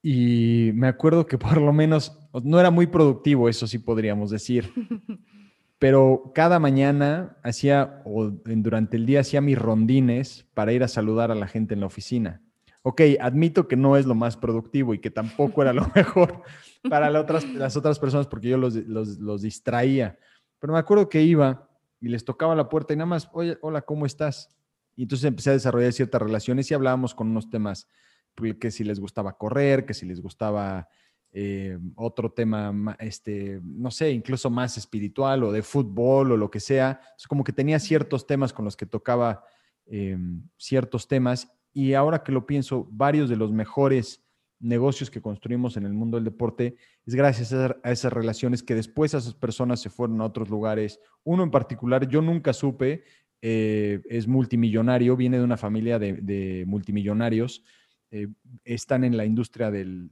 y 0.02 0.70
me 0.74 0.88
acuerdo 0.88 1.26
que 1.26 1.38
por 1.38 1.60
lo 1.60 1.72
menos 1.72 2.18
no 2.42 2.58
era 2.58 2.70
muy 2.70 2.86
productivo, 2.86 3.48
eso 3.48 3.66
sí 3.66 3.78
podríamos 3.78 4.30
decir. 4.30 4.72
Pero 5.78 6.32
cada 6.34 6.58
mañana 6.58 7.38
hacía, 7.42 8.02
o 8.04 8.26
durante 8.26 8.98
el 8.98 9.06
día 9.06 9.20
hacía 9.20 9.40
mis 9.40 9.58
rondines 9.58 10.46
para 10.52 10.72
ir 10.72 10.82
a 10.82 10.88
saludar 10.88 11.30
a 11.30 11.34
la 11.34 11.48
gente 11.48 11.72
en 11.72 11.80
la 11.80 11.86
oficina. 11.86 12.42
Ok, 12.82 13.00
admito 13.18 13.66
que 13.66 13.76
no 13.76 13.96
es 13.96 14.04
lo 14.04 14.14
más 14.14 14.36
productivo 14.36 14.92
y 14.92 14.98
que 14.98 15.10
tampoco 15.10 15.62
era 15.62 15.72
lo 15.72 15.86
mejor 15.94 16.42
para 16.88 17.10
las 17.10 17.76
otras 17.76 17.98
personas 17.98 18.26
porque 18.26 18.48
yo 18.48 18.58
los, 18.58 18.74
los, 18.74 19.42
distraía. 19.42 20.18
Pero 20.58 20.74
me 20.74 20.78
acuerdo 20.78 21.08
que 21.08 21.22
iba 21.22 21.68
y 21.98 22.08
les 22.08 22.24
tocaba 22.24 22.54
la 22.54 22.68
puerta 22.68 22.92
y 22.92 22.96
nada 22.96 23.06
más, 23.06 23.30
oye, 23.32 23.58
hola, 23.62 23.82
¿cómo 23.82 24.04
estás? 24.06 24.54
Y 24.96 25.02
entonces 25.02 25.26
empecé 25.26 25.50
a 25.50 25.54
desarrollar 25.54 25.92
ciertas 25.92 26.20
relaciones 26.20 26.70
y 26.70 26.74
hablábamos 26.74 27.14
con 27.14 27.28
unos 27.28 27.48
temas 27.48 27.88
que 28.58 28.70
si 28.70 28.84
les 28.84 29.00
gustaba 29.00 29.36
correr, 29.36 29.84
que 29.84 29.94
si 29.94 30.06
les 30.06 30.20
gustaba 30.20 30.88
eh, 31.32 31.78
otro 31.94 32.32
tema, 32.32 32.96
este, 32.98 33.60
no 33.62 33.90
sé, 33.92 34.10
incluso 34.10 34.50
más 34.50 34.76
espiritual 34.76 35.44
o 35.44 35.52
de 35.52 35.62
fútbol 35.62 36.32
o 36.32 36.36
lo 36.36 36.50
que 36.50 36.58
sea. 36.58 37.00
Es 37.16 37.26
como 37.28 37.44
que 37.44 37.52
tenía 37.52 37.78
ciertos 37.78 38.26
temas 38.26 38.52
con 38.52 38.64
los 38.64 38.76
que 38.76 38.86
tocaba 38.86 39.44
eh, 39.86 40.18
ciertos 40.56 41.06
temas 41.06 41.52
y 41.72 41.94
ahora 41.94 42.24
que 42.24 42.32
lo 42.32 42.46
pienso, 42.46 42.88
varios 42.90 43.28
de 43.28 43.36
los 43.36 43.52
mejores 43.52 44.24
negocios 44.58 45.08
que 45.08 45.22
construimos 45.22 45.76
en 45.76 45.86
el 45.86 45.92
mundo 45.92 46.16
del 46.16 46.24
deporte 46.24 46.76
es 47.06 47.14
gracias 47.14 47.52
a, 47.52 47.78
esas 47.84 48.12
relaciones 48.12 48.62
que 48.62 48.74
después 48.74 49.14
esas 49.14 49.34
personas 49.34 49.80
se 49.80 49.88
fueron 49.88 50.20
a 50.20 50.26
otros 50.26 50.50
lugares. 50.50 51.00
Uno 51.22 51.44
en 51.44 51.50
particular, 51.52 52.08
yo 52.08 52.22
nunca 52.22 52.52
supe, 52.52 53.04
eh, 53.40 54.02
es 54.10 54.26
multimillonario, 54.26 55.16
viene 55.16 55.38
de 55.38 55.44
una 55.44 55.56
familia 55.56 56.00
de 56.00 56.64
multimillonarios 56.66 57.62
eh, 58.12 58.26
están 58.64 59.04
en 59.04 59.16
la 59.16 59.24
industria 59.24 59.70
del, 59.70 60.10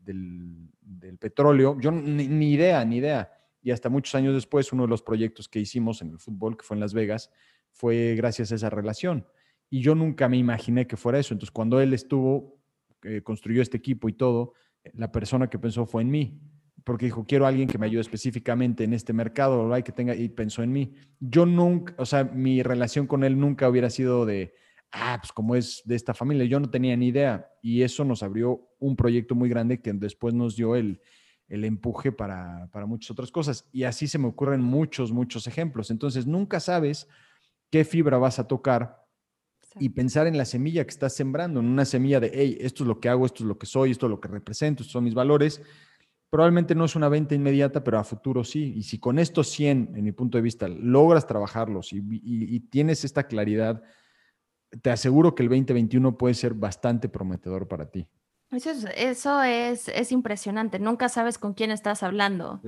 petróleo. 1.19 1.77
Yo 1.81 1.91
ni, 1.91 2.53
idea, 2.53 2.85
ni 2.85 2.99
idea. 2.99 3.33
Y 3.61 3.73
hasta 3.73 3.89
muchos 3.89 4.15
años 4.15 4.35
después, 4.35 4.73
uno 4.73 4.85
de 4.85 4.89
los 4.89 5.03
proyectos 5.03 5.49
que 5.49 5.59
hicimos 5.59 6.01
en 6.01 6.11
el 6.11 6.19
fútbol, 6.19 6.57
que 6.57 6.65
fue 6.65 6.77
en 6.77 6.81
Las 6.81 6.95
Vegas, 6.95 7.31
fue 7.73 8.15
gracias 8.17 8.53
a 8.53 8.55
esa 8.55 8.71
relación. 8.71 9.27
Y 9.69 9.81
yo 9.81 9.97
nunca 9.97 10.29
me 10.29 10.37
imaginé 10.37 10.87
que 10.87 10.97
fuera 10.97 11.19
eso. 11.19 11.35
Entonces, 11.35 11.51
cuando 11.51 11.81
él 11.81 11.93
estuvo, 11.93 12.61
eh, 13.03 13.21
construyó 13.23 13.63
este 13.63 13.77
equipo 13.77 14.09
y 14.09 14.13
todo, 14.13 14.55
la 14.95 15.11
persona 15.11 15.51
que 15.51 15.59
pensó 15.59 15.85
fue 15.85 16.03
en 16.03 16.11
mí. 16.11 16.41
Porque 16.85 17.07
dijo, 17.07 17.27
quiero 17.27 17.47
a 17.47 17.49
alguien 17.49 17.69
que 17.69 17.79
me 17.79 17.87
ayude 17.87 18.01
específicamente 18.01 18.85
en 18.85 18.93
este 18.93 19.13
mercado, 19.13 19.75
que 19.83 19.93
tenga, 19.93 20.15
y 20.15 20.29
pensó 20.29 20.63
en 20.63 20.73
mí. 20.73 20.95
Yo 21.19 21.47
nunca, 21.47 21.95
o 21.99 22.07
sea, 22.07 22.25
mi 22.25 22.63
relación 22.63 23.09
con 23.09 23.25
él 23.25 23.39
nunca 23.39 23.69
hubiera 23.69 23.91
sido 23.91 24.25
de, 24.25 24.55
ah, 24.93 25.19
pues 25.21 25.33
como 25.33 25.55
es 25.55 25.83
de 25.85 25.97
esta 25.97 26.15
familia, 26.15 26.45
yo 26.45 26.61
no 26.61 26.71
tenía 26.71 26.97
ni 26.97 27.09
idea 27.09 27.51
y 27.63 27.83
eso 27.83 28.05
nos 28.05 28.23
abrió 28.23 28.69
un 28.79 28.97
proyecto 28.97 29.35
muy 29.35 29.49
grande 29.49 29.81
que 29.81 29.93
después 29.93 30.35
nos 30.35 30.57
dio 30.57 30.77
el, 30.77 31.01
empuje 31.49 32.13
para, 32.13 32.69
muchas 32.87 33.11
otras 33.11 33.31
cosas. 33.31 33.69
Y 33.73 33.85
así 33.85 34.07
se 34.07 34.19
me 34.19 34.29
ocurren 34.29 34.61
muchos, 34.61 35.13
muchos 35.13 35.47
ejemplos. 35.47 35.91
Entonces, 35.91 36.27
nunca 36.27 36.61
sabes 36.61 37.09
qué 37.71 37.85
fibra 37.85 38.19
vas 38.19 38.39
a 38.39 38.47
tocar 38.47 39.07
y 39.79 39.91
pensar 39.91 40.27
en 40.27 40.37
la 40.37 40.45
semilla 40.45 40.85
que 40.85 40.91
estás 40.91 41.15
sembrando, 41.15 41.61
en 41.61 41.67
una 41.67 41.85
semilla 41.85 42.21
de, 42.21 42.31
hey, 42.35 42.59
esto 42.61 42.85
es 42.85 42.89
lo 42.89 43.01
que 43.01 43.09
hago, 43.09 43.27
esto 43.27 43.45
es 43.45 43.49
lo 43.49 43.59
que 43.59 43.67
soy, 43.67 43.93
esto 43.93 44.07
es 44.07 44.11
lo 44.11 44.21
que 44.21 44.29
represento, 44.29 44.83
estos 44.83 44.93
son 44.93 45.05
mis 45.05 45.15
valores. 45.15 45.63
Probablemente 46.31 46.75
no 46.75 46.85
es 46.85 46.97
una 46.97 47.09
venta 47.09 47.35
inmediata, 47.35 47.83
pero 47.85 47.99
a 47.99 48.05
futuro 48.05 48.45
sí. 48.45 48.75
Y 48.77 48.83
si 48.83 48.99
con 48.99 49.19
estos 49.19 49.49
100, 49.49 49.93
en 49.95 50.05
mi 50.05 50.13
punto 50.13 50.37
de 50.37 50.43
vista, 50.43 50.69
logras 50.69 51.27
trabajarlos 51.27 51.91
y 51.93 52.61
tienes 52.71 53.05
esta 53.05 53.27
claridad 53.27 53.83
te 54.83 54.91
aseguro 54.91 55.35
que 55.35 55.43
el 55.43 55.49
2021 55.49 56.17
puede 56.17 56.35
ser 56.35 56.55
bastante 56.55 57.09
prometedor 57.09 57.69
para 57.69 57.91
ti. 57.91 58.07
Eso 58.51 58.71
es, 58.71 58.87
eso 58.97 59.43
es, 59.43 59.89
es 59.89 60.13
impresionante. 60.13 60.79
Nunca 60.79 61.09
sabes 61.09 61.39
con 61.39 61.55
quién 61.55 61.71
estás 61.71 62.03
hablando. 62.03 62.61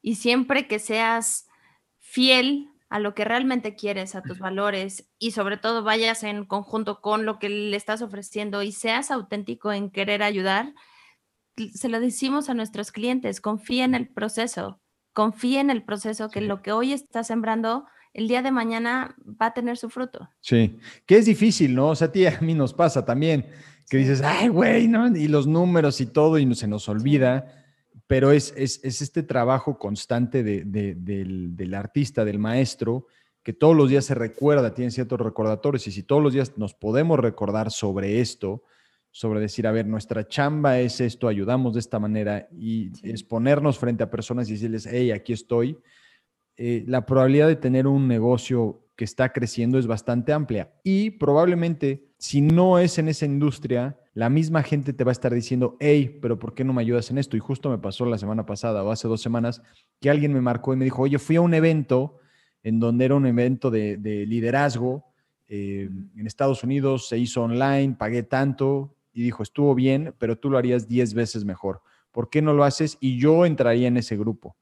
Y 0.00 0.14
siempre 0.14 0.66
que 0.66 0.78
seas 0.78 1.46
fiel 1.98 2.70
a 2.88 2.98
lo 2.98 3.14
que 3.14 3.24
realmente 3.24 3.76
quieres, 3.76 4.14
a 4.14 4.22
tus 4.22 4.38
valores 4.40 5.08
y 5.18 5.30
sobre 5.30 5.56
todo 5.56 5.84
vayas 5.84 6.24
en 6.24 6.44
conjunto 6.44 7.00
con 7.00 7.24
lo 7.24 7.38
que 7.38 7.48
le 7.48 7.76
estás 7.76 8.02
ofreciendo 8.02 8.62
y 8.62 8.72
seas 8.72 9.10
auténtico 9.10 9.72
en 9.72 9.90
querer 9.90 10.22
ayudar, 10.22 10.74
se 11.72 11.88
lo 11.88 12.00
decimos 12.00 12.48
a 12.48 12.54
nuestros 12.54 12.90
clientes, 12.90 13.40
confía 13.40 13.84
en 13.84 13.94
el 13.94 14.08
proceso, 14.08 14.80
confía 15.12 15.60
en 15.60 15.70
el 15.70 15.84
proceso, 15.84 16.30
que 16.30 16.40
lo 16.40 16.62
que 16.62 16.72
hoy 16.72 16.92
estás 16.92 17.28
sembrando 17.28 17.86
el 18.12 18.28
día 18.28 18.42
de 18.42 18.50
mañana 18.50 19.14
va 19.40 19.46
a 19.46 19.54
tener 19.54 19.76
su 19.76 19.88
fruto. 19.88 20.28
Sí, 20.40 20.78
que 21.06 21.16
es 21.16 21.26
difícil, 21.26 21.74
¿no? 21.74 21.90
O 21.90 21.94
sea, 21.94 22.08
a 22.08 22.12
ti 22.12 22.26
a 22.26 22.38
mí 22.40 22.54
nos 22.54 22.74
pasa 22.74 23.04
también, 23.04 23.46
que 23.88 23.96
dices, 23.96 24.22
ay, 24.22 24.48
güey, 24.48 24.88
¿no? 24.88 25.08
Y 25.16 25.28
los 25.28 25.46
números 25.46 26.00
y 26.00 26.06
todo, 26.06 26.38
y 26.38 26.54
se 26.54 26.66
nos 26.66 26.88
olvida, 26.88 27.60
pero 28.06 28.32
es, 28.32 28.52
es, 28.56 28.82
este 28.82 29.22
trabajo 29.22 29.78
constante 29.78 30.42
del, 30.42 30.72
del, 31.54 31.74
artista, 31.74 32.24
del 32.24 32.40
maestro, 32.40 33.06
que 33.42 33.52
todos 33.52 33.76
los 33.76 33.88
días 33.88 34.04
se 34.04 34.14
recuerda, 34.14 34.74
tiene 34.74 34.90
ciertos 34.90 35.20
recordatorios, 35.20 35.86
y 35.86 35.92
si 35.92 36.02
todos 36.02 36.22
los 36.22 36.32
días 36.32 36.58
nos 36.58 36.74
podemos 36.74 37.18
recordar 37.20 37.70
sobre 37.70 38.20
esto, 38.20 38.64
sobre 39.12 39.40
decir, 39.40 39.66
a 39.66 39.72
ver, 39.72 39.86
nuestra 39.86 40.26
chamba 40.26 40.80
es 40.80 41.00
esto, 41.00 41.28
ayudamos 41.28 41.74
de 41.74 41.80
esta 41.80 41.98
manera, 41.98 42.48
y 42.50 42.90
exponernos 43.02 43.78
frente 43.78 44.02
a 44.02 44.10
personas 44.10 44.48
y 44.48 44.52
decirles, 44.52 44.88
hey, 44.90 45.12
aquí 45.12 45.32
estoy, 45.32 45.78
eh, 46.62 46.84
la 46.86 47.06
probabilidad 47.06 47.48
de 47.48 47.56
tener 47.56 47.86
un 47.86 48.06
negocio 48.06 48.82
que 48.94 49.04
está 49.04 49.32
creciendo 49.32 49.78
es 49.78 49.86
bastante 49.86 50.30
amplia. 50.34 50.70
Y 50.84 51.12
probablemente, 51.12 52.12
si 52.18 52.42
no 52.42 52.78
es 52.78 52.98
en 52.98 53.08
esa 53.08 53.24
industria, 53.24 53.98
la 54.12 54.28
misma 54.28 54.62
gente 54.62 54.92
te 54.92 55.02
va 55.02 55.10
a 55.10 55.12
estar 55.12 55.32
diciendo, 55.32 55.78
hey, 55.80 56.18
pero 56.20 56.38
¿por 56.38 56.52
qué 56.52 56.62
no 56.62 56.74
me 56.74 56.82
ayudas 56.82 57.10
en 57.10 57.16
esto? 57.16 57.34
Y 57.34 57.40
justo 57.40 57.70
me 57.70 57.78
pasó 57.78 58.04
la 58.04 58.18
semana 58.18 58.44
pasada 58.44 58.84
o 58.84 58.90
hace 58.90 59.08
dos 59.08 59.22
semanas 59.22 59.62
que 60.02 60.10
alguien 60.10 60.34
me 60.34 60.42
marcó 60.42 60.74
y 60.74 60.76
me 60.76 60.84
dijo, 60.84 61.00
oye, 61.00 61.18
fui 61.18 61.36
a 61.36 61.40
un 61.40 61.54
evento 61.54 62.18
en 62.62 62.78
donde 62.78 63.06
era 63.06 63.14
un 63.14 63.24
evento 63.24 63.70
de, 63.70 63.96
liderazgo 64.28 65.06
eh, 65.48 65.88
en 66.14 66.26
Estados 66.26 66.62
Unidos, 66.62 67.08
se 67.08 67.16
hizo 67.16 67.42
online, 67.42 67.96
pagué 67.98 68.22
tanto 68.22 68.94
y 69.14 69.22
dijo, 69.22 69.42
estuvo 69.42 69.74
bien, 69.74 70.14
pero 70.18 70.36
tú 70.36 70.50
lo 70.50 70.58
harías 70.58 70.88
10 70.88 71.14
veces 71.14 71.46
mejor. 71.46 71.80
¿Por 72.12 72.28
qué 72.28 72.42
no 72.42 72.52
lo 72.52 72.64
haces? 72.64 72.98
Y 73.00 73.18
yo 73.18 73.46
entraría 73.46 73.88
en 73.88 73.96
ese 73.96 74.18
grupo 74.18 74.56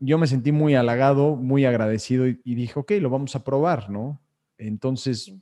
yo 0.00 0.18
me 0.18 0.26
sentí 0.26 0.50
muy 0.50 0.74
halagado, 0.74 1.36
muy 1.36 1.64
agradecido 1.64 2.26
y, 2.26 2.54
dije, 2.54 2.78
ok, 2.78 2.92
lo 3.00 3.10
vamos 3.10 3.36
a 3.36 3.44
probar, 3.44 3.90
¿no? 3.90 4.20
Entonces, 4.58 5.32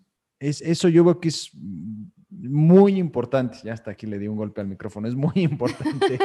es, 0.40 0.60
eso 0.60 0.88
yo 0.88 1.04
veo 1.04 1.20
que 1.20 1.28
es 1.28 1.50
muy 2.28 2.98
importante, 2.98 3.58
ya 3.64 3.72
hasta 3.72 3.92
aquí 3.92 4.06
le 4.06 4.18
di 4.18 4.28
un 4.28 4.36
golpe 4.36 4.60
al 4.60 4.66
micrófono, 4.66 5.08
es 5.08 5.14
muy 5.14 5.32
importante 5.36 6.18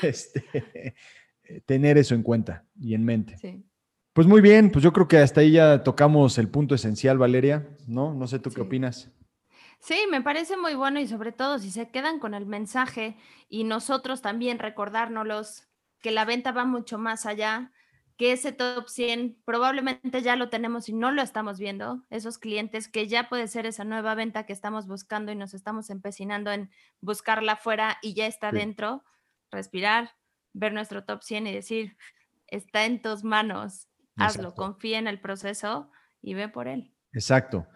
este, 0.00 0.94
tener 1.66 1.98
eso 1.98 2.14
en 2.14 2.22
cuenta 2.22 2.64
y 2.80 2.94
en 2.94 3.04
mente. 3.04 3.36
Sí. 3.36 3.64
Pues 4.12 4.26
muy 4.26 4.40
bien, 4.40 4.70
pues 4.70 4.82
yo 4.84 4.92
creo 4.92 5.08
que 5.08 5.18
hasta 5.18 5.40
ahí 5.40 5.52
ya 5.52 5.82
tocamos 5.82 6.38
el 6.38 6.48
punto 6.48 6.74
esencial, 6.74 7.18
Valeria, 7.18 7.66
¿no? 7.86 8.14
No 8.14 8.26
sé 8.26 8.38
tú 8.38 8.50
qué 8.50 8.60
opinas. 8.60 9.10
Sí, 9.80 9.96
me 10.10 10.20
parece 10.20 10.56
muy 10.56 10.74
bueno 10.74 11.00
y 11.00 11.08
sobre 11.08 11.32
todo 11.32 11.58
si 11.58 11.70
se 11.70 11.88
quedan 11.90 12.20
con 12.20 12.34
el 12.34 12.46
mensaje 12.46 13.16
y 13.48 13.64
nosotros 13.64 14.22
también 14.22 14.58
recordárnoslos 14.58 15.66
que 16.02 16.10
la 16.10 16.26
venta 16.26 16.52
va 16.52 16.66
mucho 16.66 16.98
más 16.98 17.24
allá, 17.24 17.72
que 18.18 18.32
ese 18.32 18.52
top 18.52 18.88
100 18.88 19.38
probablemente 19.44 20.20
ya 20.20 20.36
lo 20.36 20.50
tenemos 20.50 20.88
y 20.88 20.92
no 20.92 21.10
lo 21.10 21.22
estamos 21.22 21.58
viendo, 21.58 22.04
esos 22.10 22.38
clientes 22.38 22.88
que 22.88 23.08
ya 23.08 23.28
puede 23.28 23.48
ser 23.48 23.64
esa 23.64 23.84
nueva 23.84 24.14
venta 24.14 24.44
que 24.44 24.52
estamos 24.52 24.86
buscando 24.86 25.32
y 25.32 25.36
nos 25.36 25.54
estamos 25.54 25.88
empecinando 25.88 26.52
en 26.52 26.70
buscarla 27.00 27.52
afuera 27.52 27.96
y 28.02 28.14
ya 28.14 28.26
está 28.26 28.52
dentro, 28.52 29.02
respirar, 29.50 30.10
ver 30.52 30.74
nuestro 30.74 31.04
top 31.04 31.22
100 31.22 31.46
y 31.46 31.54
decir, 31.54 31.96
está 32.48 32.84
en 32.84 33.00
tus 33.00 33.24
manos, 33.24 33.88
hazlo, 34.16 34.54
confía 34.54 34.98
en 34.98 35.06
el 35.06 35.20
proceso 35.20 35.90
y 36.20 36.34
ve 36.34 36.48
por 36.48 36.68
él. 36.68 36.92
Exacto. 37.12 37.66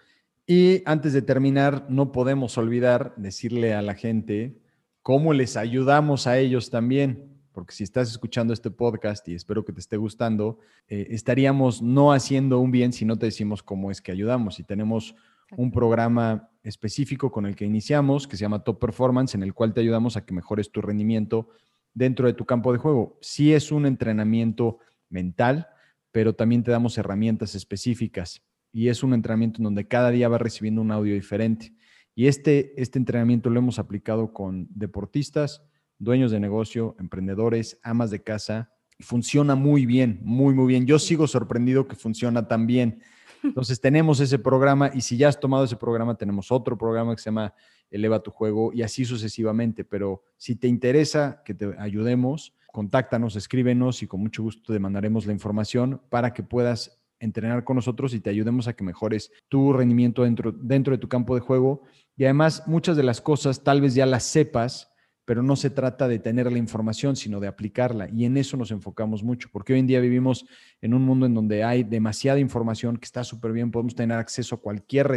Y 0.46 0.82
antes 0.84 1.12
de 1.12 1.22
terminar, 1.22 1.86
no 1.88 2.12
podemos 2.12 2.58
olvidar 2.58 3.14
decirle 3.16 3.74
a 3.74 3.82
la 3.82 3.94
gente 3.94 4.60
cómo 5.02 5.32
les 5.32 5.56
ayudamos 5.56 6.26
a 6.26 6.38
ellos 6.38 6.70
también 6.70 7.35
porque 7.56 7.72
si 7.72 7.84
estás 7.84 8.10
escuchando 8.10 8.52
este 8.52 8.70
podcast 8.70 9.26
y 9.30 9.34
espero 9.34 9.64
que 9.64 9.72
te 9.72 9.80
esté 9.80 9.96
gustando, 9.96 10.58
eh, 10.88 11.06
estaríamos 11.08 11.80
no 11.80 12.12
haciendo 12.12 12.58
un 12.60 12.70
bien 12.70 12.92
si 12.92 13.06
no 13.06 13.18
te 13.18 13.24
decimos 13.24 13.62
cómo 13.62 13.90
es 13.90 14.02
que 14.02 14.12
ayudamos. 14.12 14.60
Y 14.60 14.62
tenemos 14.62 15.14
un 15.56 15.72
programa 15.72 16.50
específico 16.62 17.32
con 17.32 17.46
el 17.46 17.56
que 17.56 17.64
iniciamos, 17.64 18.28
que 18.28 18.36
se 18.36 18.42
llama 18.42 18.62
Top 18.62 18.78
Performance, 18.78 19.34
en 19.36 19.42
el 19.42 19.54
cual 19.54 19.72
te 19.72 19.80
ayudamos 19.80 20.18
a 20.18 20.26
que 20.26 20.34
mejores 20.34 20.70
tu 20.70 20.82
rendimiento 20.82 21.48
dentro 21.94 22.26
de 22.26 22.34
tu 22.34 22.44
campo 22.44 22.74
de 22.74 22.78
juego. 22.78 23.16
Sí 23.22 23.54
es 23.54 23.72
un 23.72 23.86
entrenamiento 23.86 24.76
mental, 25.08 25.66
pero 26.12 26.34
también 26.34 26.62
te 26.62 26.72
damos 26.72 26.98
herramientas 26.98 27.54
específicas 27.54 28.42
y 28.70 28.88
es 28.88 29.02
un 29.02 29.14
entrenamiento 29.14 29.60
en 29.60 29.64
donde 29.64 29.88
cada 29.88 30.10
día 30.10 30.28
va 30.28 30.36
recibiendo 30.36 30.82
un 30.82 30.92
audio 30.92 31.14
diferente. 31.14 31.72
Y 32.14 32.26
este, 32.26 32.78
este 32.78 32.98
entrenamiento 32.98 33.48
lo 33.48 33.60
hemos 33.60 33.78
aplicado 33.78 34.34
con 34.34 34.68
deportistas, 34.68 35.62
dueños 35.98 36.30
de 36.30 36.40
negocio, 36.40 36.96
emprendedores, 36.98 37.78
amas 37.82 38.10
de 38.10 38.22
casa. 38.22 38.72
Y 38.98 39.02
funciona 39.02 39.54
muy 39.54 39.86
bien, 39.86 40.20
muy, 40.22 40.54
muy 40.54 40.66
bien. 40.66 40.86
Yo 40.86 40.98
sigo 40.98 41.26
sorprendido 41.26 41.86
que 41.86 41.96
funciona 41.96 42.48
tan 42.48 42.66
bien. 42.66 43.02
Entonces 43.42 43.80
tenemos 43.80 44.20
ese 44.20 44.38
programa 44.38 44.90
y 44.92 45.02
si 45.02 45.16
ya 45.16 45.28
has 45.28 45.38
tomado 45.38 45.64
ese 45.64 45.76
programa, 45.76 46.16
tenemos 46.16 46.50
otro 46.50 46.76
programa 46.76 47.14
que 47.14 47.22
se 47.22 47.26
llama 47.26 47.54
Eleva 47.90 48.22
tu 48.22 48.30
juego 48.30 48.72
y 48.72 48.82
así 48.82 49.04
sucesivamente. 49.04 49.84
Pero 49.84 50.22
si 50.36 50.56
te 50.56 50.66
interesa 50.66 51.42
que 51.44 51.54
te 51.54 51.74
ayudemos, 51.78 52.54
contáctanos, 52.72 53.36
escríbenos 53.36 54.02
y 54.02 54.06
con 54.06 54.20
mucho 54.20 54.42
gusto 54.42 54.72
te 54.72 54.78
mandaremos 54.78 55.26
la 55.26 55.32
información 55.32 56.00
para 56.08 56.32
que 56.32 56.42
puedas 56.42 57.02
entrenar 57.20 57.64
con 57.64 57.76
nosotros 57.76 58.12
y 58.14 58.20
te 58.20 58.30
ayudemos 58.30 58.68
a 58.68 58.74
que 58.74 58.84
mejores 58.84 59.32
tu 59.48 59.72
rendimiento 59.72 60.24
dentro, 60.24 60.52
dentro 60.52 60.92
de 60.92 60.98
tu 60.98 61.08
campo 61.08 61.34
de 61.34 61.40
juego. 61.40 61.82
Y 62.16 62.24
además, 62.24 62.64
muchas 62.66 62.96
de 62.96 63.02
las 63.02 63.20
cosas 63.20 63.62
tal 63.62 63.80
vez 63.80 63.94
ya 63.94 64.06
las 64.06 64.24
sepas, 64.24 64.92
pero 65.26 65.42
no 65.42 65.56
se 65.56 65.70
trata 65.70 66.08
de 66.08 66.20
tener 66.20 66.50
la 66.50 66.56
información, 66.56 67.16
sino 67.16 67.40
de 67.40 67.48
aplicarla. 67.48 68.08
Y 68.08 68.24
en 68.24 68.36
eso 68.36 68.56
nos 68.56 68.70
enfocamos 68.70 69.24
mucho, 69.24 69.48
porque 69.52 69.74
hoy 69.74 69.80
en 69.80 69.88
día 69.88 70.00
vivimos 70.00 70.46
en 70.80 70.94
un 70.94 71.02
mundo 71.02 71.26
en 71.26 71.34
donde 71.34 71.64
hay 71.64 71.82
demasiada 71.82 72.38
información 72.38 72.96
que 72.96 73.04
está 73.04 73.24
súper 73.24 73.52
bien, 73.52 73.72
podemos 73.72 73.96
tener 73.96 74.16
acceso 74.16 74.54
a 74.54 74.60
cualquier 74.60 75.10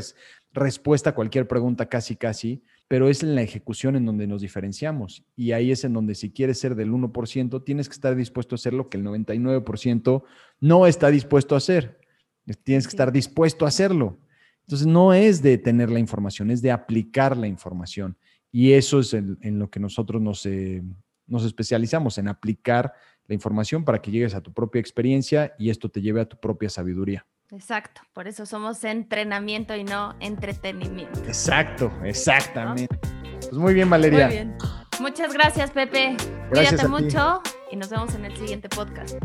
respuesta 0.52 1.12
a 1.12 1.16
cualquier 1.16 1.48
pregunta, 1.48 1.88
casi, 1.88 2.16
casi, 2.16 2.64
pero 2.88 3.08
es 3.08 3.22
en 3.22 3.36
la 3.36 3.44
ejecución 3.44 3.96
en 3.96 4.06
donde 4.08 4.26
nos 4.26 4.42
diferenciamos. 4.42 5.24
Y 5.36 5.52
ahí 5.52 5.72
es 5.72 5.84
en 5.84 5.94
donde 5.94 6.16
si 6.16 6.32
quieres 6.32 6.60
ser 6.60 6.74
del 6.74 6.92
1%, 6.92 7.64
tienes 7.64 7.88
que 7.88 7.94
estar 7.94 8.16
dispuesto 8.16 8.56
a 8.56 8.58
hacer 8.58 8.74
lo 8.74 8.90
que 8.90 8.98
el 8.98 9.06
99% 9.06 10.24
no 10.60 10.88
está 10.88 11.12
dispuesto 11.12 11.54
a 11.54 11.60
hacer. 11.60 12.00
Tienes 12.64 12.88
que 12.88 12.92
estar 12.92 13.12
dispuesto 13.12 13.66
a 13.66 13.68
hacerlo. 13.68 14.18
Entonces, 14.62 14.88
no 14.88 15.14
es 15.14 15.44
de 15.44 15.60
tener 15.60 15.92
la 15.92 16.00
información, 16.00 16.50
es 16.50 16.64
de 16.64 16.72
aplicar 16.72 17.38
la 17.38 17.48
información. 17.48 18.18
Y 18.52 18.74
eso 18.74 19.00
es 19.00 19.14
en, 19.14 19.38
lo 19.60 19.70
que 19.70 19.80
nosotros 19.80 20.22
nos, 20.22 20.46
eh, 20.46 20.82
nos 21.28 21.46
especializamos, 21.46 22.18
en 22.18 22.28
aplicar 22.28 22.94
la 23.28 23.36
información 23.36 23.86
para 23.86 24.02
que 24.02 24.12
llegues 24.12 24.34
a 24.34 24.42
tu 24.42 24.54
propia 24.54 24.80
experiencia 24.80 25.54
y 25.60 25.70
esto 25.70 25.90
te 25.90 26.02
lleve 26.02 26.22
a 26.22 26.26
tu 26.26 26.38
propia 26.40 26.70
sabiduría. 26.70 27.26
Exacto, 27.52 28.02
por 28.14 28.28
eso 28.28 28.46
somos 28.46 28.84
entrenamiento 28.84 29.76
y 29.76 29.84
no 29.84 30.16
entretenimiento. 30.20 31.20
Exacto, 31.26 31.92
exactamente. 32.04 33.00
Pues 33.42 33.54
muy 33.54 33.74
bien, 33.74 33.90
Valeria. 33.90 34.28
Muy 34.28 34.36
bien. 34.36 34.58
Muchas 35.00 35.34
gracias, 35.34 35.72
Pepe. 35.72 36.16
Cuídate 36.50 36.88
mucho 36.88 37.42
y 37.72 37.76
nos 37.76 37.90
vemos 37.90 38.14
en 38.14 38.26
el 38.26 38.36
siguiente 38.36 38.70
podcast. 38.70 39.18